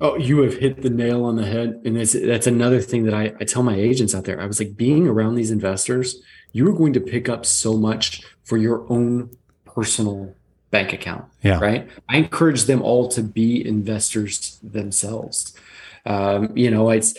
[0.04, 1.80] Oh, you have hit the nail on the head.
[1.86, 4.38] And that's that's another thing that I, I tell my agents out there.
[4.38, 6.20] I was like, being around these investors,
[6.52, 9.30] you are going to pick up so much for your own
[9.64, 10.34] personal
[10.70, 11.24] bank account.
[11.42, 11.58] Yeah.
[11.58, 11.88] Right.
[12.10, 15.56] I encourage them all to be investors themselves.
[16.04, 17.14] Um, you know, it's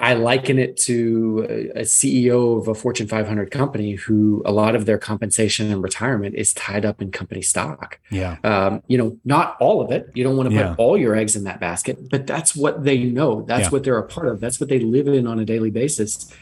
[0.00, 4.86] I liken it to a CEO of a Fortune 500 company who a lot of
[4.86, 7.98] their compensation and retirement is tied up in company stock.
[8.10, 8.38] Yeah.
[8.44, 10.10] Um, you know, not all of it.
[10.14, 10.68] You don't want to yeah.
[10.70, 13.42] put all your eggs in that basket, but that's what they know.
[13.42, 13.70] That's yeah.
[13.70, 14.40] what they're a part of.
[14.40, 16.32] That's what they live in on a daily basis.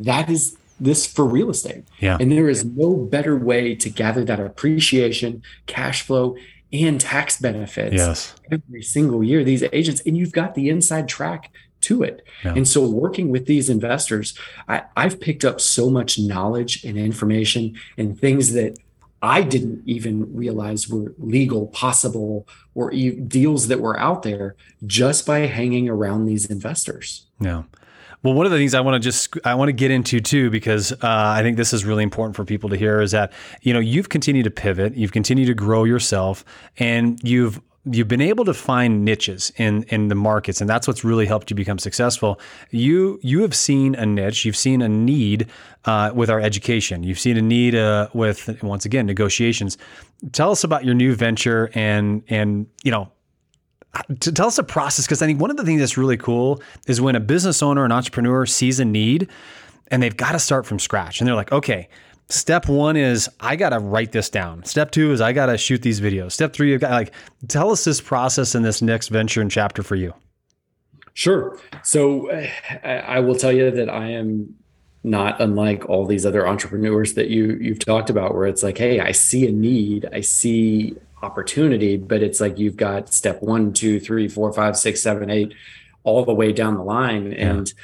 [0.00, 1.84] That is this for real estate.
[2.00, 2.16] Yeah.
[2.18, 6.36] And there is no better way to gather that appreciation, cash flow,
[6.72, 8.34] and tax benefits yes.
[8.50, 9.44] every single year.
[9.44, 12.24] These agents, and you've got the inside track to it.
[12.44, 12.54] Yeah.
[12.54, 14.36] And so working with these investors,
[14.68, 18.78] I, I've picked up so much knowledge and information and things that
[19.22, 25.26] I didn't even realize were legal, possible, or e- deals that were out there just
[25.26, 27.26] by hanging around these investors.
[27.40, 27.62] Yeah.
[28.24, 30.50] Well, one of the things I want to just I want to get into too,
[30.50, 33.72] because uh, I think this is really important for people to hear, is that you
[33.72, 36.44] know you've continued to pivot, you've continued to grow yourself,
[36.78, 41.02] and you've you've been able to find niches in in the markets and that's what's
[41.02, 42.40] really helped you become successful.
[42.70, 44.44] You you have seen a niche.
[44.44, 45.48] You've seen a need
[45.84, 47.02] uh, with our education.
[47.02, 49.78] You've seen a need uh, with once again negotiations.
[50.30, 53.10] Tell us about your new venture and and you know
[54.20, 56.62] to tell us the process because i think one of the things that's really cool
[56.86, 59.28] is when a business owner an entrepreneur sees a need
[59.88, 61.88] and they've got to start from scratch and they're like okay
[62.32, 64.64] Step one is I got to write this down.
[64.64, 66.32] Step two is I got to shoot these videos.
[66.32, 67.12] Step three, you've got like
[67.48, 70.14] tell us this process in this next venture and chapter for you.
[71.14, 71.58] Sure.
[71.82, 72.30] So
[72.82, 74.54] I will tell you that I am
[75.04, 79.00] not unlike all these other entrepreneurs that you you've talked about where it's like hey
[79.00, 83.98] i see a need i see opportunity but it's like you've got step one two
[83.98, 85.52] three four five six seven eight
[86.04, 87.50] all the way down the line yeah.
[87.50, 87.74] and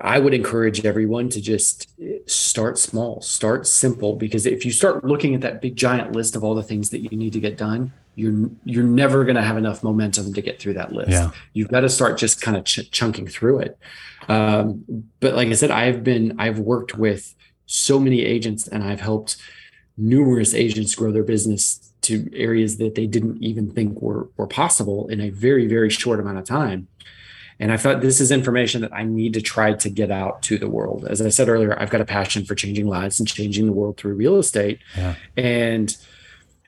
[0.00, 1.88] I would encourage everyone to just
[2.26, 6.42] start small, start simple, because if you start looking at that big giant list of
[6.42, 9.56] all the things that you need to get done, you're you're never going to have
[9.56, 11.10] enough momentum to get through that list.
[11.10, 11.30] Yeah.
[11.52, 13.78] You've got to start just kind of ch- chunking through it.
[14.28, 14.84] Um,
[15.20, 17.34] but like I said, I've been I've worked with
[17.66, 19.36] so many agents, and I've helped
[19.96, 25.08] numerous agents grow their business to areas that they didn't even think were were possible
[25.08, 26.88] in a very very short amount of time.
[27.60, 30.58] And I thought this is information that I need to try to get out to
[30.58, 31.06] the world.
[31.08, 33.96] As I said earlier, I've got a passion for changing lives and changing the world
[33.96, 34.80] through real estate.
[34.96, 35.14] Yeah.
[35.36, 35.96] And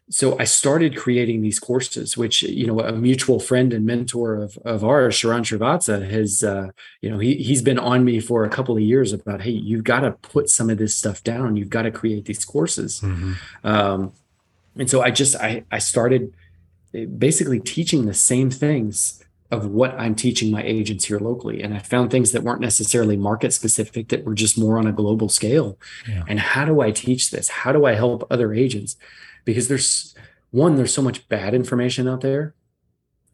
[0.09, 4.57] so I started creating these courses, which you know a mutual friend and mentor of
[4.59, 6.69] of ours, Sharran Srivatsaa, has uh,
[7.01, 9.85] you know he he's been on me for a couple of years about hey, you've
[9.85, 11.57] got to put some of this stuff down.
[11.57, 13.33] You've got to create these courses, mm-hmm.
[13.65, 14.13] um,
[14.77, 16.33] and so I just I I started
[16.95, 21.63] eh, basically teaching the same things of what I'm teaching my agents here locally.
[21.63, 24.93] And I found things that weren't necessarily market specific, that were just more on a
[24.93, 25.79] global scale.
[26.09, 26.25] Yeah.
[26.27, 27.49] And how do I teach this?
[27.49, 28.97] How do I help other agents?
[29.47, 30.15] because there's
[30.51, 32.55] one, there's so much bad information out there.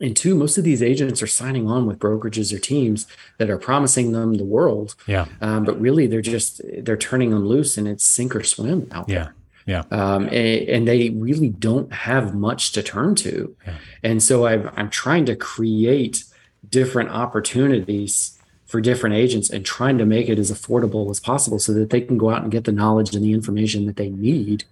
[0.00, 3.06] And two, most of these agents are signing on with brokerages or teams
[3.38, 4.94] that are promising them the world.
[5.06, 5.26] Yeah.
[5.40, 9.08] Um, but really, they're just they're turning them loose, and it's sink or swim out
[9.08, 9.14] yeah.
[9.14, 9.34] there.
[9.66, 9.84] Yeah.
[9.90, 13.54] Um, and, and, they really don't have much to turn to.
[13.66, 13.74] Yeah.
[14.02, 16.24] And so i I'm trying to create
[16.68, 21.72] different opportunities for different agents and trying to make it as affordable as possible so
[21.74, 24.64] that they can go out and get the knowledge and the information that they need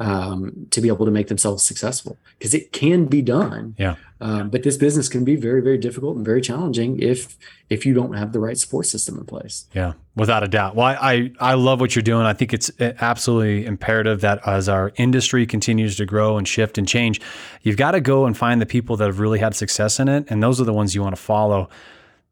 [0.00, 3.74] um, to be able to make themselves successful because it can be done.
[3.78, 3.96] Yeah.
[4.20, 7.36] Um, but this business can be very, very difficult and very challenging if
[7.68, 9.66] if you don't have the right support system in place.
[9.74, 10.74] Yeah, without a doubt.
[10.74, 12.24] Well, I I, I love what you're doing.
[12.24, 16.88] I think it's absolutely imperative that as our industry continues to grow and shift and
[16.88, 17.20] change,
[17.62, 20.24] you've got to go and find the people that have really had success in it,
[20.30, 21.68] and those are the ones you want to follow.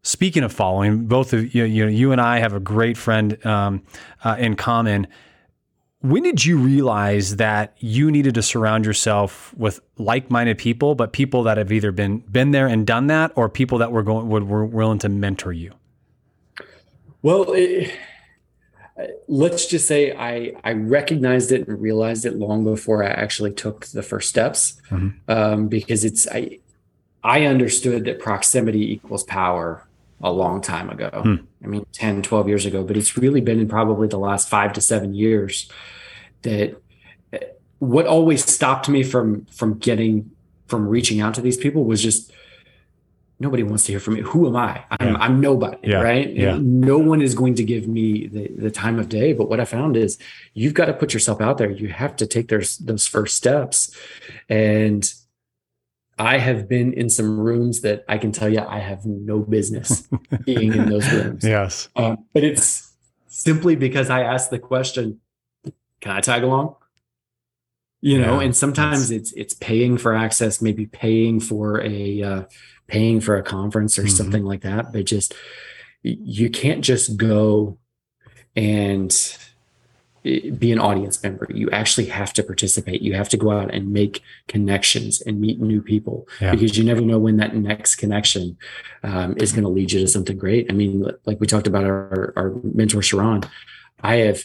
[0.03, 3.45] Speaking of following, both of you, you, know, you and I have a great friend
[3.47, 3.83] um,
[4.23, 5.07] uh, in common
[6.05, 11.43] when did you realize that you needed to surround yourself with like-minded people, but people
[11.45, 14.47] that have either been been there and done that, or people that were going would
[14.47, 15.73] were willing to mentor you?
[17.23, 17.90] Well, it,
[19.29, 23.87] let's just say I I recognized it and realized it long before I actually took
[23.87, 25.09] the first steps, mm-hmm.
[25.31, 26.59] um, because it's I
[27.23, 29.87] I understood that proximity equals power
[30.22, 31.11] a long time ago.
[31.22, 31.35] Hmm.
[31.62, 34.72] I mean, 10, 12 years ago, but it's really been in probably the last five
[34.74, 35.70] to seven years
[36.42, 36.81] that
[37.79, 40.31] what always stopped me from from getting
[40.66, 42.33] from reaching out to these people was just
[43.40, 44.20] nobody wants to hear from me.
[44.20, 44.85] Who am I?
[44.90, 45.16] I'm, yeah.
[45.18, 46.00] I'm nobody, yeah.
[46.00, 46.31] right?
[46.31, 46.57] Yeah.
[46.61, 49.33] No one is going to give me the, the time of day.
[49.33, 50.18] But what I found is
[50.55, 51.70] you've got to put yourself out there.
[51.70, 53.94] You have to take those, those first steps.
[54.48, 55.12] And
[56.18, 60.07] I have been in some rooms that I can tell you I have no business
[60.44, 61.44] being in those rooms.
[61.44, 61.88] Yes.
[61.96, 62.92] Um, but it's
[63.27, 65.20] simply because I asked the question,
[66.00, 66.77] can I tag along?
[68.00, 72.42] You know, yeah, and sometimes it's it's paying for access, maybe paying for a uh,
[72.87, 74.11] paying for a conference or mm-hmm.
[74.11, 74.92] something like that.
[74.92, 75.35] But just
[76.03, 77.79] you can't just go
[78.55, 79.11] and
[80.25, 81.47] be an audience member.
[81.53, 83.03] You actually have to participate.
[83.03, 86.51] You have to go out and make connections and meet new people yeah.
[86.51, 88.57] because you never know when that next connection
[89.03, 90.67] um, is going to lead you to something great.
[90.71, 93.47] I mean, like we talked about our, our mentor Sharran,
[94.03, 94.45] I have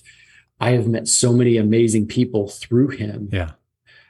[0.60, 3.30] I have met so many amazing people through him.
[3.32, 3.52] Yeah.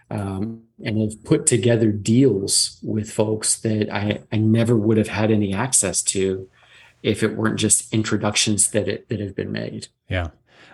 [0.10, 5.30] Um, and have put together deals with folks that I, I never would have had
[5.30, 6.50] any access to
[7.04, 9.90] if it weren't just introductions that it, that have been made.
[10.08, 10.30] Yeah.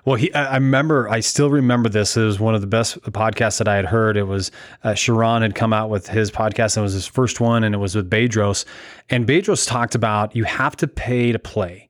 [0.05, 2.15] Well, he, I remember, I still remember this.
[2.15, 4.17] It was one of the best podcasts that I had heard.
[4.17, 4.51] It was
[4.83, 7.73] uh, Sharran had come out with his podcast, and it was his first one, and
[7.73, 8.65] it was with Bedros.
[9.09, 11.89] And Bedros talked about you have to pay to play.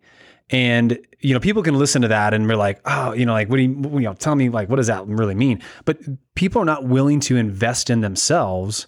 [0.50, 3.50] And you know, people can listen to that and we're like, oh, you know, like
[3.50, 5.60] what do you, you know, tell me like what does that really mean?
[5.84, 5.98] But
[6.36, 8.86] people are not willing to invest in themselves,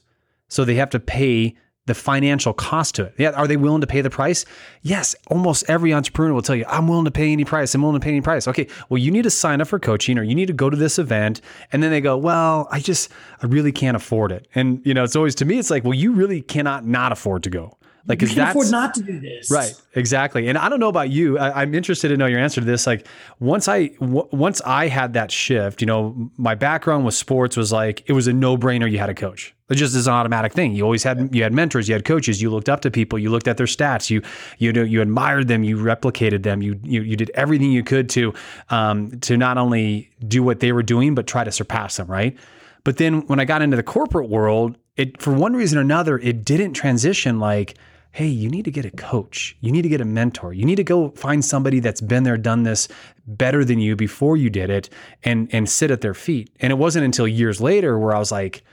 [0.48, 1.56] so they have to pay
[1.88, 3.16] the financial cost to it.
[3.18, 4.46] Yeah, are they willing to pay the price?
[4.82, 7.74] Yes, almost every entrepreneur will tell you, I'm willing to pay any price.
[7.74, 8.48] I'm willing to pay any price.
[8.48, 10.78] Okay, well, you need to sign up for coaching or you need to go to
[10.78, 11.42] this event.
[11.72, 13.10] And then they go, well, I just,
[13.42, 14.48] I really can't afford it.
[14.54, 17.44] And, you know, it's always to me, it's like, well, you really cannot not afford
[17.44, 17.78] to go.
[18.08, 19.74] Like, you can afford not to do this, right?
[19.94, 20.48] Exactly.
[20.48, 21.38] And I don't know about you.
[21.38, 22.88] I, am interested to know your answer to this.
[22.88, 23.06] Like,
[23.40, 27.72] once I w- once I had that shift, you know, my background with sports was
[27.72, 28.90] like it was a no brainer.
[28.90, 29.54] You had a coach.
[29.70, 30.74] It just is an automatic thing.
[30.74, 33.30] You always had you had mentors, you had coaches, you looked up to people, you
[33.30, 34.22] looked at their stats, you
[34.58, 38.10] you know you admired them, you replicated them, you you, you did everything you could
[38.12, 38.34] to
[38.70, 42.38] um, to not only do what they were doing but try to surpass them, right?
[42.86, 46.18] But then when I got into the corporate world, it for one reason or another,
[46.20, 47.76] it didn't transition like
[48.18, 49.56] hey, you need to get a coach.
[49.60, 50.52] You need to get a mentor.
[50.52, 52.88] You need to go find somebody that's been there, done this
[53.28, 54.90] better than you before you did it
[55.24, 56.50] and and sit at their feet.
[56.60, 58.64] And it wasn't until years later where I was like,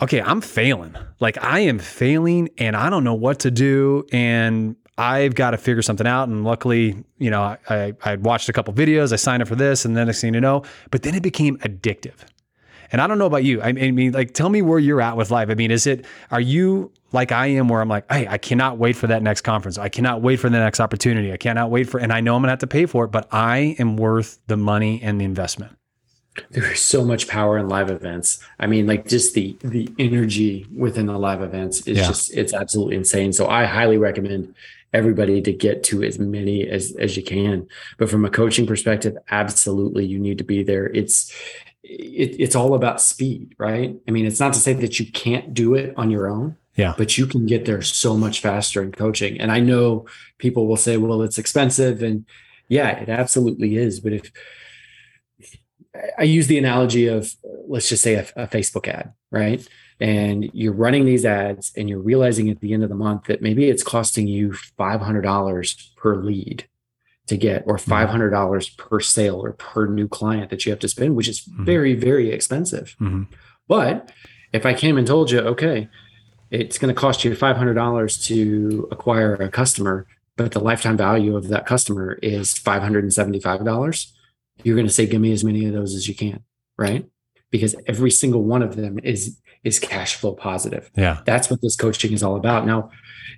[0.00, 0.96] okay, I'm failing.
[1.20, 5.58] Like I am failing and I don't know what to do and I've got to
[5.58, 6.30] figure something out.
[6.30, 9.84] And luckily, you know, I, I watched a couple videos, I signed up for this,
[9.84, 12.24] and then next thing you know, but then it became addictive.
[12.90, 13.60] And I don't know about you.
[13.62, 15.48] I mean, like, tell me where you're at with life.
[15.48, 18.78] I mean, is it, are you like I am where I'm like, hey, I cannot
[18.78, 19.78] wait for that next conference.
[19.78, 21.32] I cannot wait for the next opportunity.
[21.32, 23.28] I cannot wait for, and I know I'm gonna have to pay for it, but
[23.32, 25.76] I am worth the money and the investment.
[26.50, 28.38] There is so much power in live events.
[28.60, 32.06] I mean, like just the the energy within the live events is Yeah.
[32.06, 33.32] just it's absolutely insane.
[33.32, 34.54] So I highly recommend
[34.92, 37.66] everybody to get to as many as as you can.
[37.98, 40.86] But from a coaching perspective, absolutely you need to be there.
[40.86, 41.34] It's
[41.82, 43.96] it, it's all about speed, right?
[44.06, 46.56] I mean, it's not to say that you can't do it on your own.
[46.76, 46.94] Yeah.
[46.96, 49.40] But you can get there so much faster in coaching.
[49.40, 50.06] And I know
[50.38, 52.02] people will say, well, it's expensive.
[52.02, 52.24] And
[52.68, 54.00] yeah, it absolutely is.
[54.00, 54.30] But if
[56.18, 57.34] I use the analogy of,
[57.68, 59.66] let's just say a, a Facebook ad, right?
[59.98, 63.42] And you're running these ads and you're realizing at the end of the month that
[63.42, 66.66] maybe it's costing you $500 per lead
[67.26, 71.14] to get, or $500 per sale or per new client that you have to spend,
[71.16, 71.64] which is Mhm.
[71.66, 72.96] very, very expensive.
[73.00, 73.26] Mhm.
[73.68, 74.10] But
[74.52, 75.88] if I came and told you, okay,
[76.50, 81.48] it's going to cost you $500 to acquire a customer, but the lifetime value of
[81.48, 84.12] that customer is $575,
[84.62, 86.42] you're going to say, give me as many of those as you can,
[86.76, 87.08] right?
[87.50, 90.90] Because every single one of them is is cash flow positive.
[90.96, 91.20] Yeah.
[91.26, 92.64] That's what this coaching is all about.
[92.64, 92.90] Now,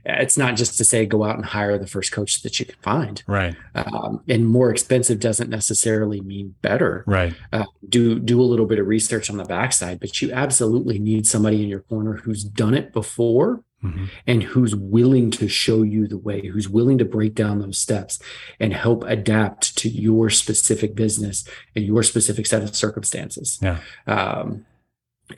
[0.05, 2.77] it's not just to say go out and hire the first coach that you can
[2.81, 3.23] find.
[3.27, 3.57] Right.
[3.75, 7.35] Um, and more expensive doesn't necessarily mean better Right.
[7.53, 11.27] uh, do do a little bit of research on the backside, but you absolutely need
[11.27, 14.09] somebody in your corner who's done it before Mhm.
[14.27, 18.19] and who's willing to show you the way, who's willing to break down those steps
[18.61, 23.59] and help adapt to your specific business and your specific set of circumstances.
[23.61, 23.79] Yeah.
[24.07, 24.65] Um,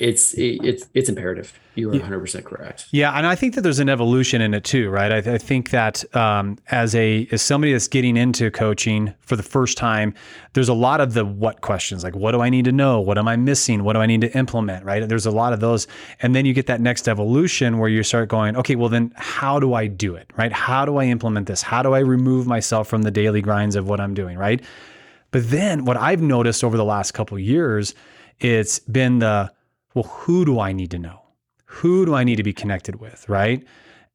[0.01, 1.59] it's it, it's it's imperative.
[1.75, 2.87] You are 100 percent correct.
[2.93, 5.11] Yeah, and I think that there's an evolution in it too, right?
[5.11, 9.43] I, I think that um, as a as somebody that's getting into coaching for the
[9.43, 10.15] first time,
[10.53, 13.19] there's a lot of the what questions, like what do I need to know, what
[13.19, 15.09] am I missing, what do I need to implement, right?
[15.09, 15.87] There's a lot of those,
[16.21, 19.59] and then you get that next evolution where you start going, okay, well then how
[19.59, 20.53] do I do it, right?
[20.53, 21.63] How do I implement this?
[21.63, 24.63] How do I remove myself from the daily grinds of what I'm doing, right?
[25.35, 27.95] But then what I've noticed over the last couple of years,
[28.39, 29.51] it's been the
[29.95, 31.21] well, who do I need to know?
[31.67, 33.29] Who do I need to be connected with?
[33.29, 33.65] Right.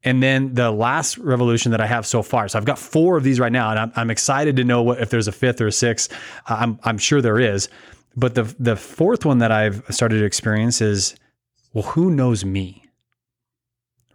[0.02, 2.48] And then the last revolution that I have so far.
[2.48, 5.00] So I've got four of these right now, and I'm, I'm excited to know what
[5.00, 6.10] if there's a fifth or a sixth.
[6.46, 7.68] I'm, I'm sure there is.
[8.16, 11.14] But the the fourth one that I've started to experience is,
[11.74, 12.84] well, who knows me?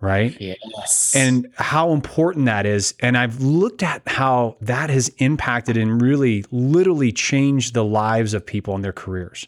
[0.02, 1.16] Right Yes.
[1.16, 2.94] and how important that is.
[3.00, 8.46] And I've looked at how that has impacted and really literally changed the lives of
[8.46, 9.48] people and their careers.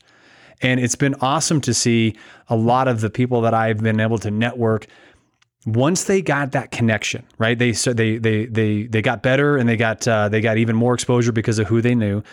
[0.61, 2.15] And it's been awesome to see
[2.47, 4.87] a lot of the people that I've been able to network
[5.65, 7.59] once they got that connection, right?
[7.59, 10.75] They so they they they they got better and they got uh, they got even
[10.75, 12.23] more exposure because of who they knew.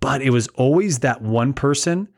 [0.00, 2.08] But it was always that one person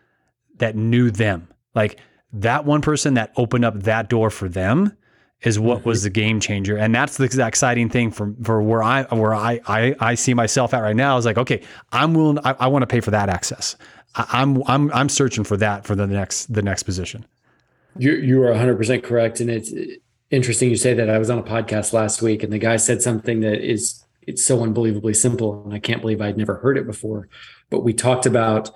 [0.57, 2.01] that knew them, like
[2.33, 4.97] that one person that opened up that door for them
[5.43, 6.77] is what was the game changer.
[6.77, 10.73] And that's the exciting thing for, for where I, where I, I, I see myself
[10.73, 11.62] at right now is like, okay,
[11.93, 13.77] I'm willing, I, I want to pay for that access.
[14.15, 17.27] I, I'm, I'm, I'm searching for that for the next, the next position.
[17.97, 19.73] You you are 100% correct and it's
[20.31, 21.09] interesting you say that.
[21.09, 24.45] I was on a podcast last week and the guy said something that is it's
[24.45, 27.29] so unbelievably simple and I can't believe I'd never heard it before.
[27.71, 28.71] But we talked about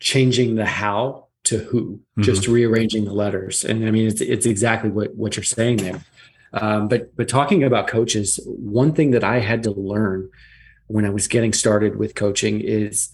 [0.00, 3.64] changing the how to who, just rearranging the letters.
[3.64, 6.02] And I mean it's it's exactly what what you're saying there.
[6.52, 10.30] Um, but but talking about coaches, one thing that I had to learn
[10.86, 13.10] when I was getting started with coaching is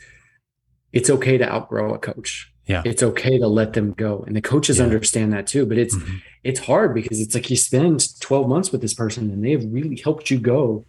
[0.92, 2.52] it's okay to outgrow a coach.
[2.66, 2.82] Yeah.
[2.84, 4.22] It's okay to let them go.
[4.26, 4.84] And the coaches Yeah.
[4.84, 5.66] understand that too.
[5.66, 6.20] But it's Mhm.
[6.44, 9.64] it's hard because it's like you spend 12 months with this person and they have
[9.70, 10.84] really helped you go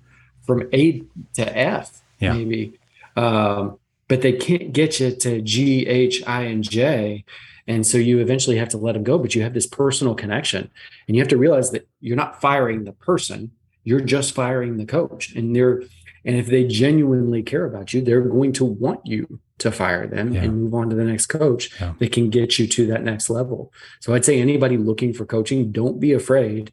[0.46, 1.02] from A
[1.34, 2.34] to F, Yeah.
[2.34, 2.74] maybe.
[3.16, 3.78] Um,
[4.08, 7.24] but they can't get you to G, H, I, and J.
[7.68, 10.70] And so you eventually have to let them go, but you have this personal connection.
[11.08, 13.52] And you have to realize that you're not firing the person,
[13.84, 15.34] you're just firing the coach.
[15.36, 15.84] And they're
[16.24, 20.34] and if they genuinely care about you, they're going to want you to fire them
[20.34, 20.44] Yeah.
[20.44, 21.94] and move on to the next coach Yeah.
[22.00, 23.72] that can get you to that next level.
[24.00, 26.72] So I'd say anybody looking for coaching, don't be afraid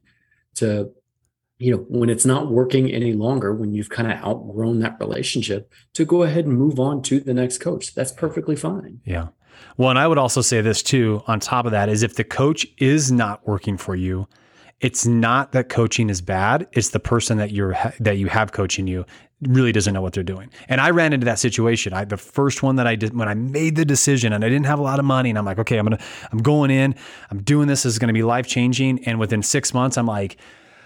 [0.57, 0.91] to,
[1.59, 5.71] you know, when it's not working any longer, when you've kind of outgrown that relationship,
[5.95, 7.95] to go ahead and move on to the next coach.
[7.95, 9.01] That's perfectly fine.
[9.05, 9.29] Yeah.
[9.77, 12.25] Well, and I would also say this too, on top of that, is if the
[12.25, 14.27] coach is not working for you,
[14.81, 16.69] it's not that coaching is bad.
[16.73, 19.05] It's the person that you're that you have coaching you
[19.43, 20.51] really doesn't know what they're doing.
[20.69, 21.93] And I ran into that situation.
[21.93, 24.67] I the first one that I did when I made the decision and I didn't
[24.67, 26.01] have a lot of money and I'm like, okay, I'm gonna
[26.33, 26.95] I'm going in,
[27.31, 29.05] I'm doing this, this is gonna be life changing.
[29.05, 30.39] And within six months, I'm like,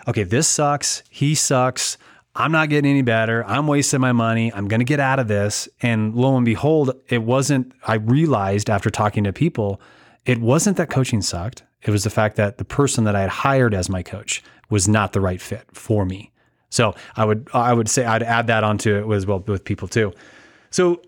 [0.09, 1.03] okay, this sucks.
[1.09, 1.97] He sucks.
[2.35, 3.45] I'm not getting any better.
[3.47, 4.53] I'm wasting my money.
[4.55, 5.69] I'm going to get out of this.
[5.83, 9.81] And lo and behold, it wasn't, I realized after talking to people,
[10.25, 11.63] it wasn't that coaching sucked.
[11.83, 14.89] It was the fact that the person that I had hired as my coach was
[14.89, 16.32] not the right fit for me.
[16.73, 19.89] So I would, I would say I'd add that onto it as well with people
[19.89, 20.13] too.
[20.71, 21.03] So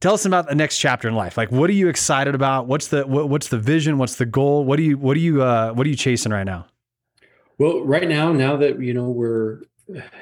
[0.00, 1.36] tell us about the next chapter in life.
[1.36, 2.68] Like, what are you excited about?
[2.68, 3.98] What's the what, what's the vision?
[3.98, 4.64] What's the goal?
[4.64, 6.66] What do you what do you uh, what are you chasing right now?
[7.58, 9.62] Well, right now, now that you know we're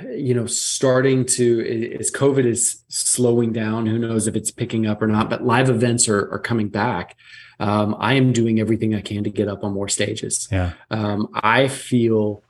[0.08, 5.02] you know starting to as COVID is slowing down, who knows if it's picking up
[5.02, 5.28] or not?
[5.28, 7.16] But live events are are coming back.
[7.60, 10.48] Um, I am doing everything I can to get up on more stages.
[10.50, 12.43] Yeah, um, I feel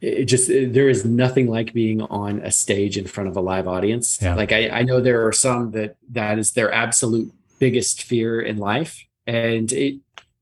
[0.00, 3.68] it just there is nothing like being on a stage in front of a live
[3.68, 4.18] audience.
[4.20, 4.34] Yeah.
[4.34, 8.56] like I, I know there are some that that is their absolute biggest fear in
[8.56, 9.04] life.
[9.26, 10.00] And it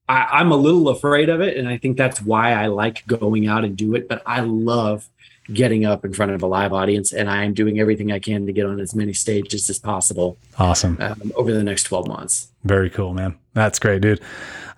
[0.09, 1.56] I, i'm a little afraid of it.
[1.56, 4.09] And i think that's why i like going out and do it.
[4.09, 5.09] But i love
[5.52, 7.12] getting up in front of a live audience.
[7.12, 10.98] And i'm doing everything i can to get on as many stages as possible awesome.
[11.00, 12.52] um, over the next 12 months.
[12.62, 14.20] Very cool man that's great dude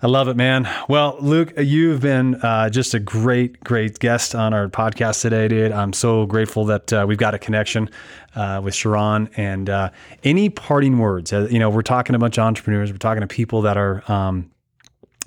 [0.03, 0.67] I love it, man.
[0.89, 5.71] Well, Luke, you've been uh, just a great, great guest on our podcast today, dude.
[5.71, 7.87] I'm so grateful that uh, we've got a connection
[8.35, 9.29] uh, with Sharran.
[9.37, 9.91] And uh,
[10.23, 11.31] any parting words?
[11.31, 12.91] Uh, you know, we're talking to a bunch of entrepreneurs.
[12.91, 14.49] We're talking to people that are, um,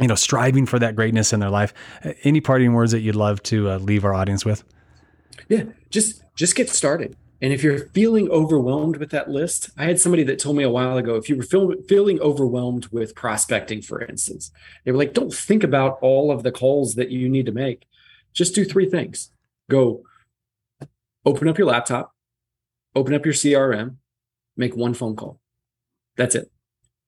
[0.00, 1.72] you know, striving for that greatness in their life.
[2.04, 4.64] Uh, any parting words that you'd love to leave our audience with?
[5.48, 7.16] Yeah, just just get started.
[7.44, 10.70] And if you're feeling overwhelmed with that list, I had somebody that told me a
[10.70, 14.50] while ago if you were feel, feeling overwhelmed with prospecting, for instance,
[14.82, 17.84] they were like, don't think about all of the calls that you need to make.
[18.32, 19.30] Just do three things
[19.68, 20.04] go
[21.26, 22.14] open up your laptop,
[22.96, 23.96] open up your CRM,
[24.56, 25.38] make one phone call.
[26.16, 26.50] That's it.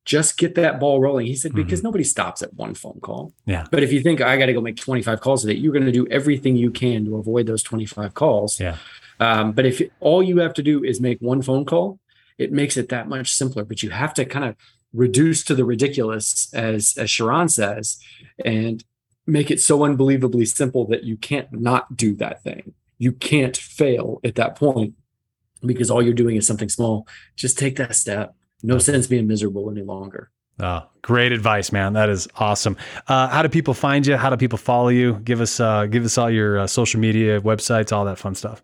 [0.05, 1.29] Just get that ball rolling.
[1.29, 1.87] He said, because mm-hmm.
[1.87, 3.33] nobody stops at one phone call.
[3.47, 3.65] Yeah.
[3.71, 5.93] But if you think I got to go make 25 calls today, you're going to
[5.93, 8.61] do everything you can to avoid those 25 calls.
[8.61, 8.77] Yeah
[9.21, 11.99] um, but if all you have to do is make one phone call,
[12.39, 13.65] it makes it that much simpler.
[13.65, 14.57] But you have to kind of
[14.93, 17.99] reduce to the ridiculous, as as Sharran says,
[18.45, 18.85] and
[19.27, 22.75] make it so unbelievably simple that you can't not do that thing.
[22.99, 24.95] You can't fail at that point
[25.65, 27.07] because all you're doing is something small.
[27.35, 28.35] Just take that step.
[28.63, 30.31] No sense being miserable any longer.
[30.59, 31.93] Oh, great advice, man.
[31.93, 32.79] That is awesome.
[33.09, 34.17] Uh, how do people find you?
[34.17, 35.15] How do people follow you?
[35.25, 38.63] Give us uh, give us all your uh, social media, websites, all that fun stuff.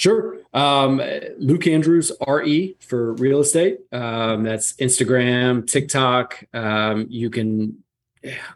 [0.00, 0.38] Sure.
[0.54, 1.02] Um,
[1.36, 3.80] Luke Andrews, RE for real estate.
[3.92, 6.42] Um, that's Instagram, TikTok.
[6.54, 7.84] Um, you can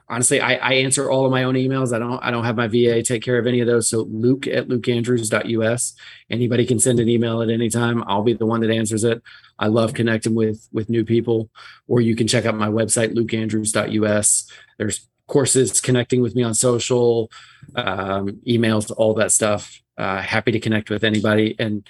[0.09, 1.95] honestly, I, I, answer all of my own emails.
[1.95, 3.89] I don't, I don't have my VA take care of any of those.
[3.89, 5.95] So Luke at lukeandrews.us.
[6.31, 8.03] Anybody can send an email at any time.
[8.07, 9.23] I'll be the one that answers it.
[9.59, 11.51] I love connecting with, with new people,
[11.87, 14.51] or you can check out my website, lukeandrews.us.
[14.79, 17.31] There's courses connecting with me on social,
[17.75, 21.55] um, emails, all that stuff uh, happy to connect with anybody.
[21.59, 21.87] And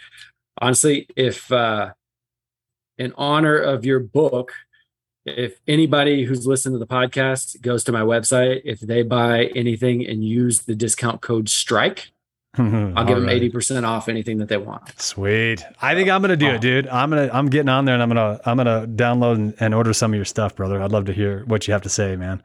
[0.61, 1.93] honestly, if uh,
[2.99, 4.53] in honor of your book,
[5.27, 10.07] if anybody who's listened to the podcast goes to my website, if they buy anything
[10.07, 12.11] and use the discount code STRIKE,
[12.57, 15.01] I'll give them eighty percent off anything that they want.
[15.01, 15.65] Sweet.
[15.83, 16.87] I think I'm gonna do it, dude.
[16.87, 19.93] I'm gonna I'm getting on there and I'm gonna I'm gonna download and, and, order
[19.93, 20.81] some of your stuff, brother.
[20.81, 22.41] I'd love to hear what you have to say, man.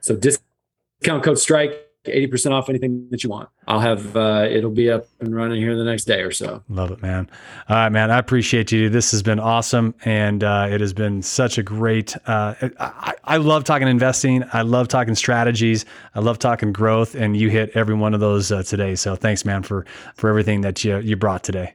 [0.00, 3.48] So discount code strike 80% off anything that you want.
[3.66, 6.62] I'll have, uh, it'll be up and running here the next day or so.
[6.68, 7.28] Love it, man.
[7.68, 8.10] All right, man.
[8.10, 8.88] I appreciate you.
[8.88, 9.94] This has been awesome.
[10.04, 14.44] And uh, it has been such a great, uh, I, I love talking investing.
[14.52, 15.84] I love talking strategies.
[16.14, 17.14] I love talking growth.
[17.14, 18.94] And you hit every one of those uh, today.
[18.94, 21.74] So thanks, man, for, for everything that you, you brought today.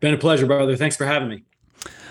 [0.00, 0.76] Been a pleasure, brother.
[0.76, 1.44] Thanks for having me.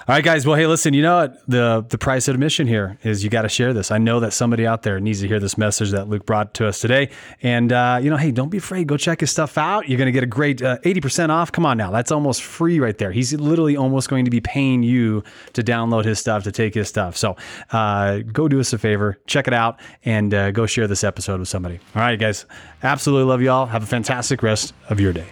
[0.08, 0.46] All right, guys.
[0.46, 0.94] Well, hey, listen.
[0.94, 1.42] You know what?
[1.48, 3.90] The the price of admission here is you got to share this.
[3.90, 6.68] I know that somebody out there needs to hear this message that Luke brought to
[6.68, 7.10] us today.
[7.42, 8.86] And uh, you know, hey, don't be afraid.
[8.86, 9.90] Go check his stuff out.
[9.90, 11.52] You're going to get a great uh, eighty uh, percent off.
[11.52, 13.12] Come on now, that's almost free right there.
[13.12, 16.88] He's literally almost going to be paying you to download his stuff to take his
[16.88, 17.18] stuff.
[17.18, 17.36] So
[17.72, 21.40] uh, go do us a favor, check it out, and uh, go share this episode
[21.40, 21.80] with somebody.
[21.96, 22.46] All right, guys.
[22.84, 23.66] Absolutely love y'all.
[23.66, 25.26] Have a fantastic rest of your day.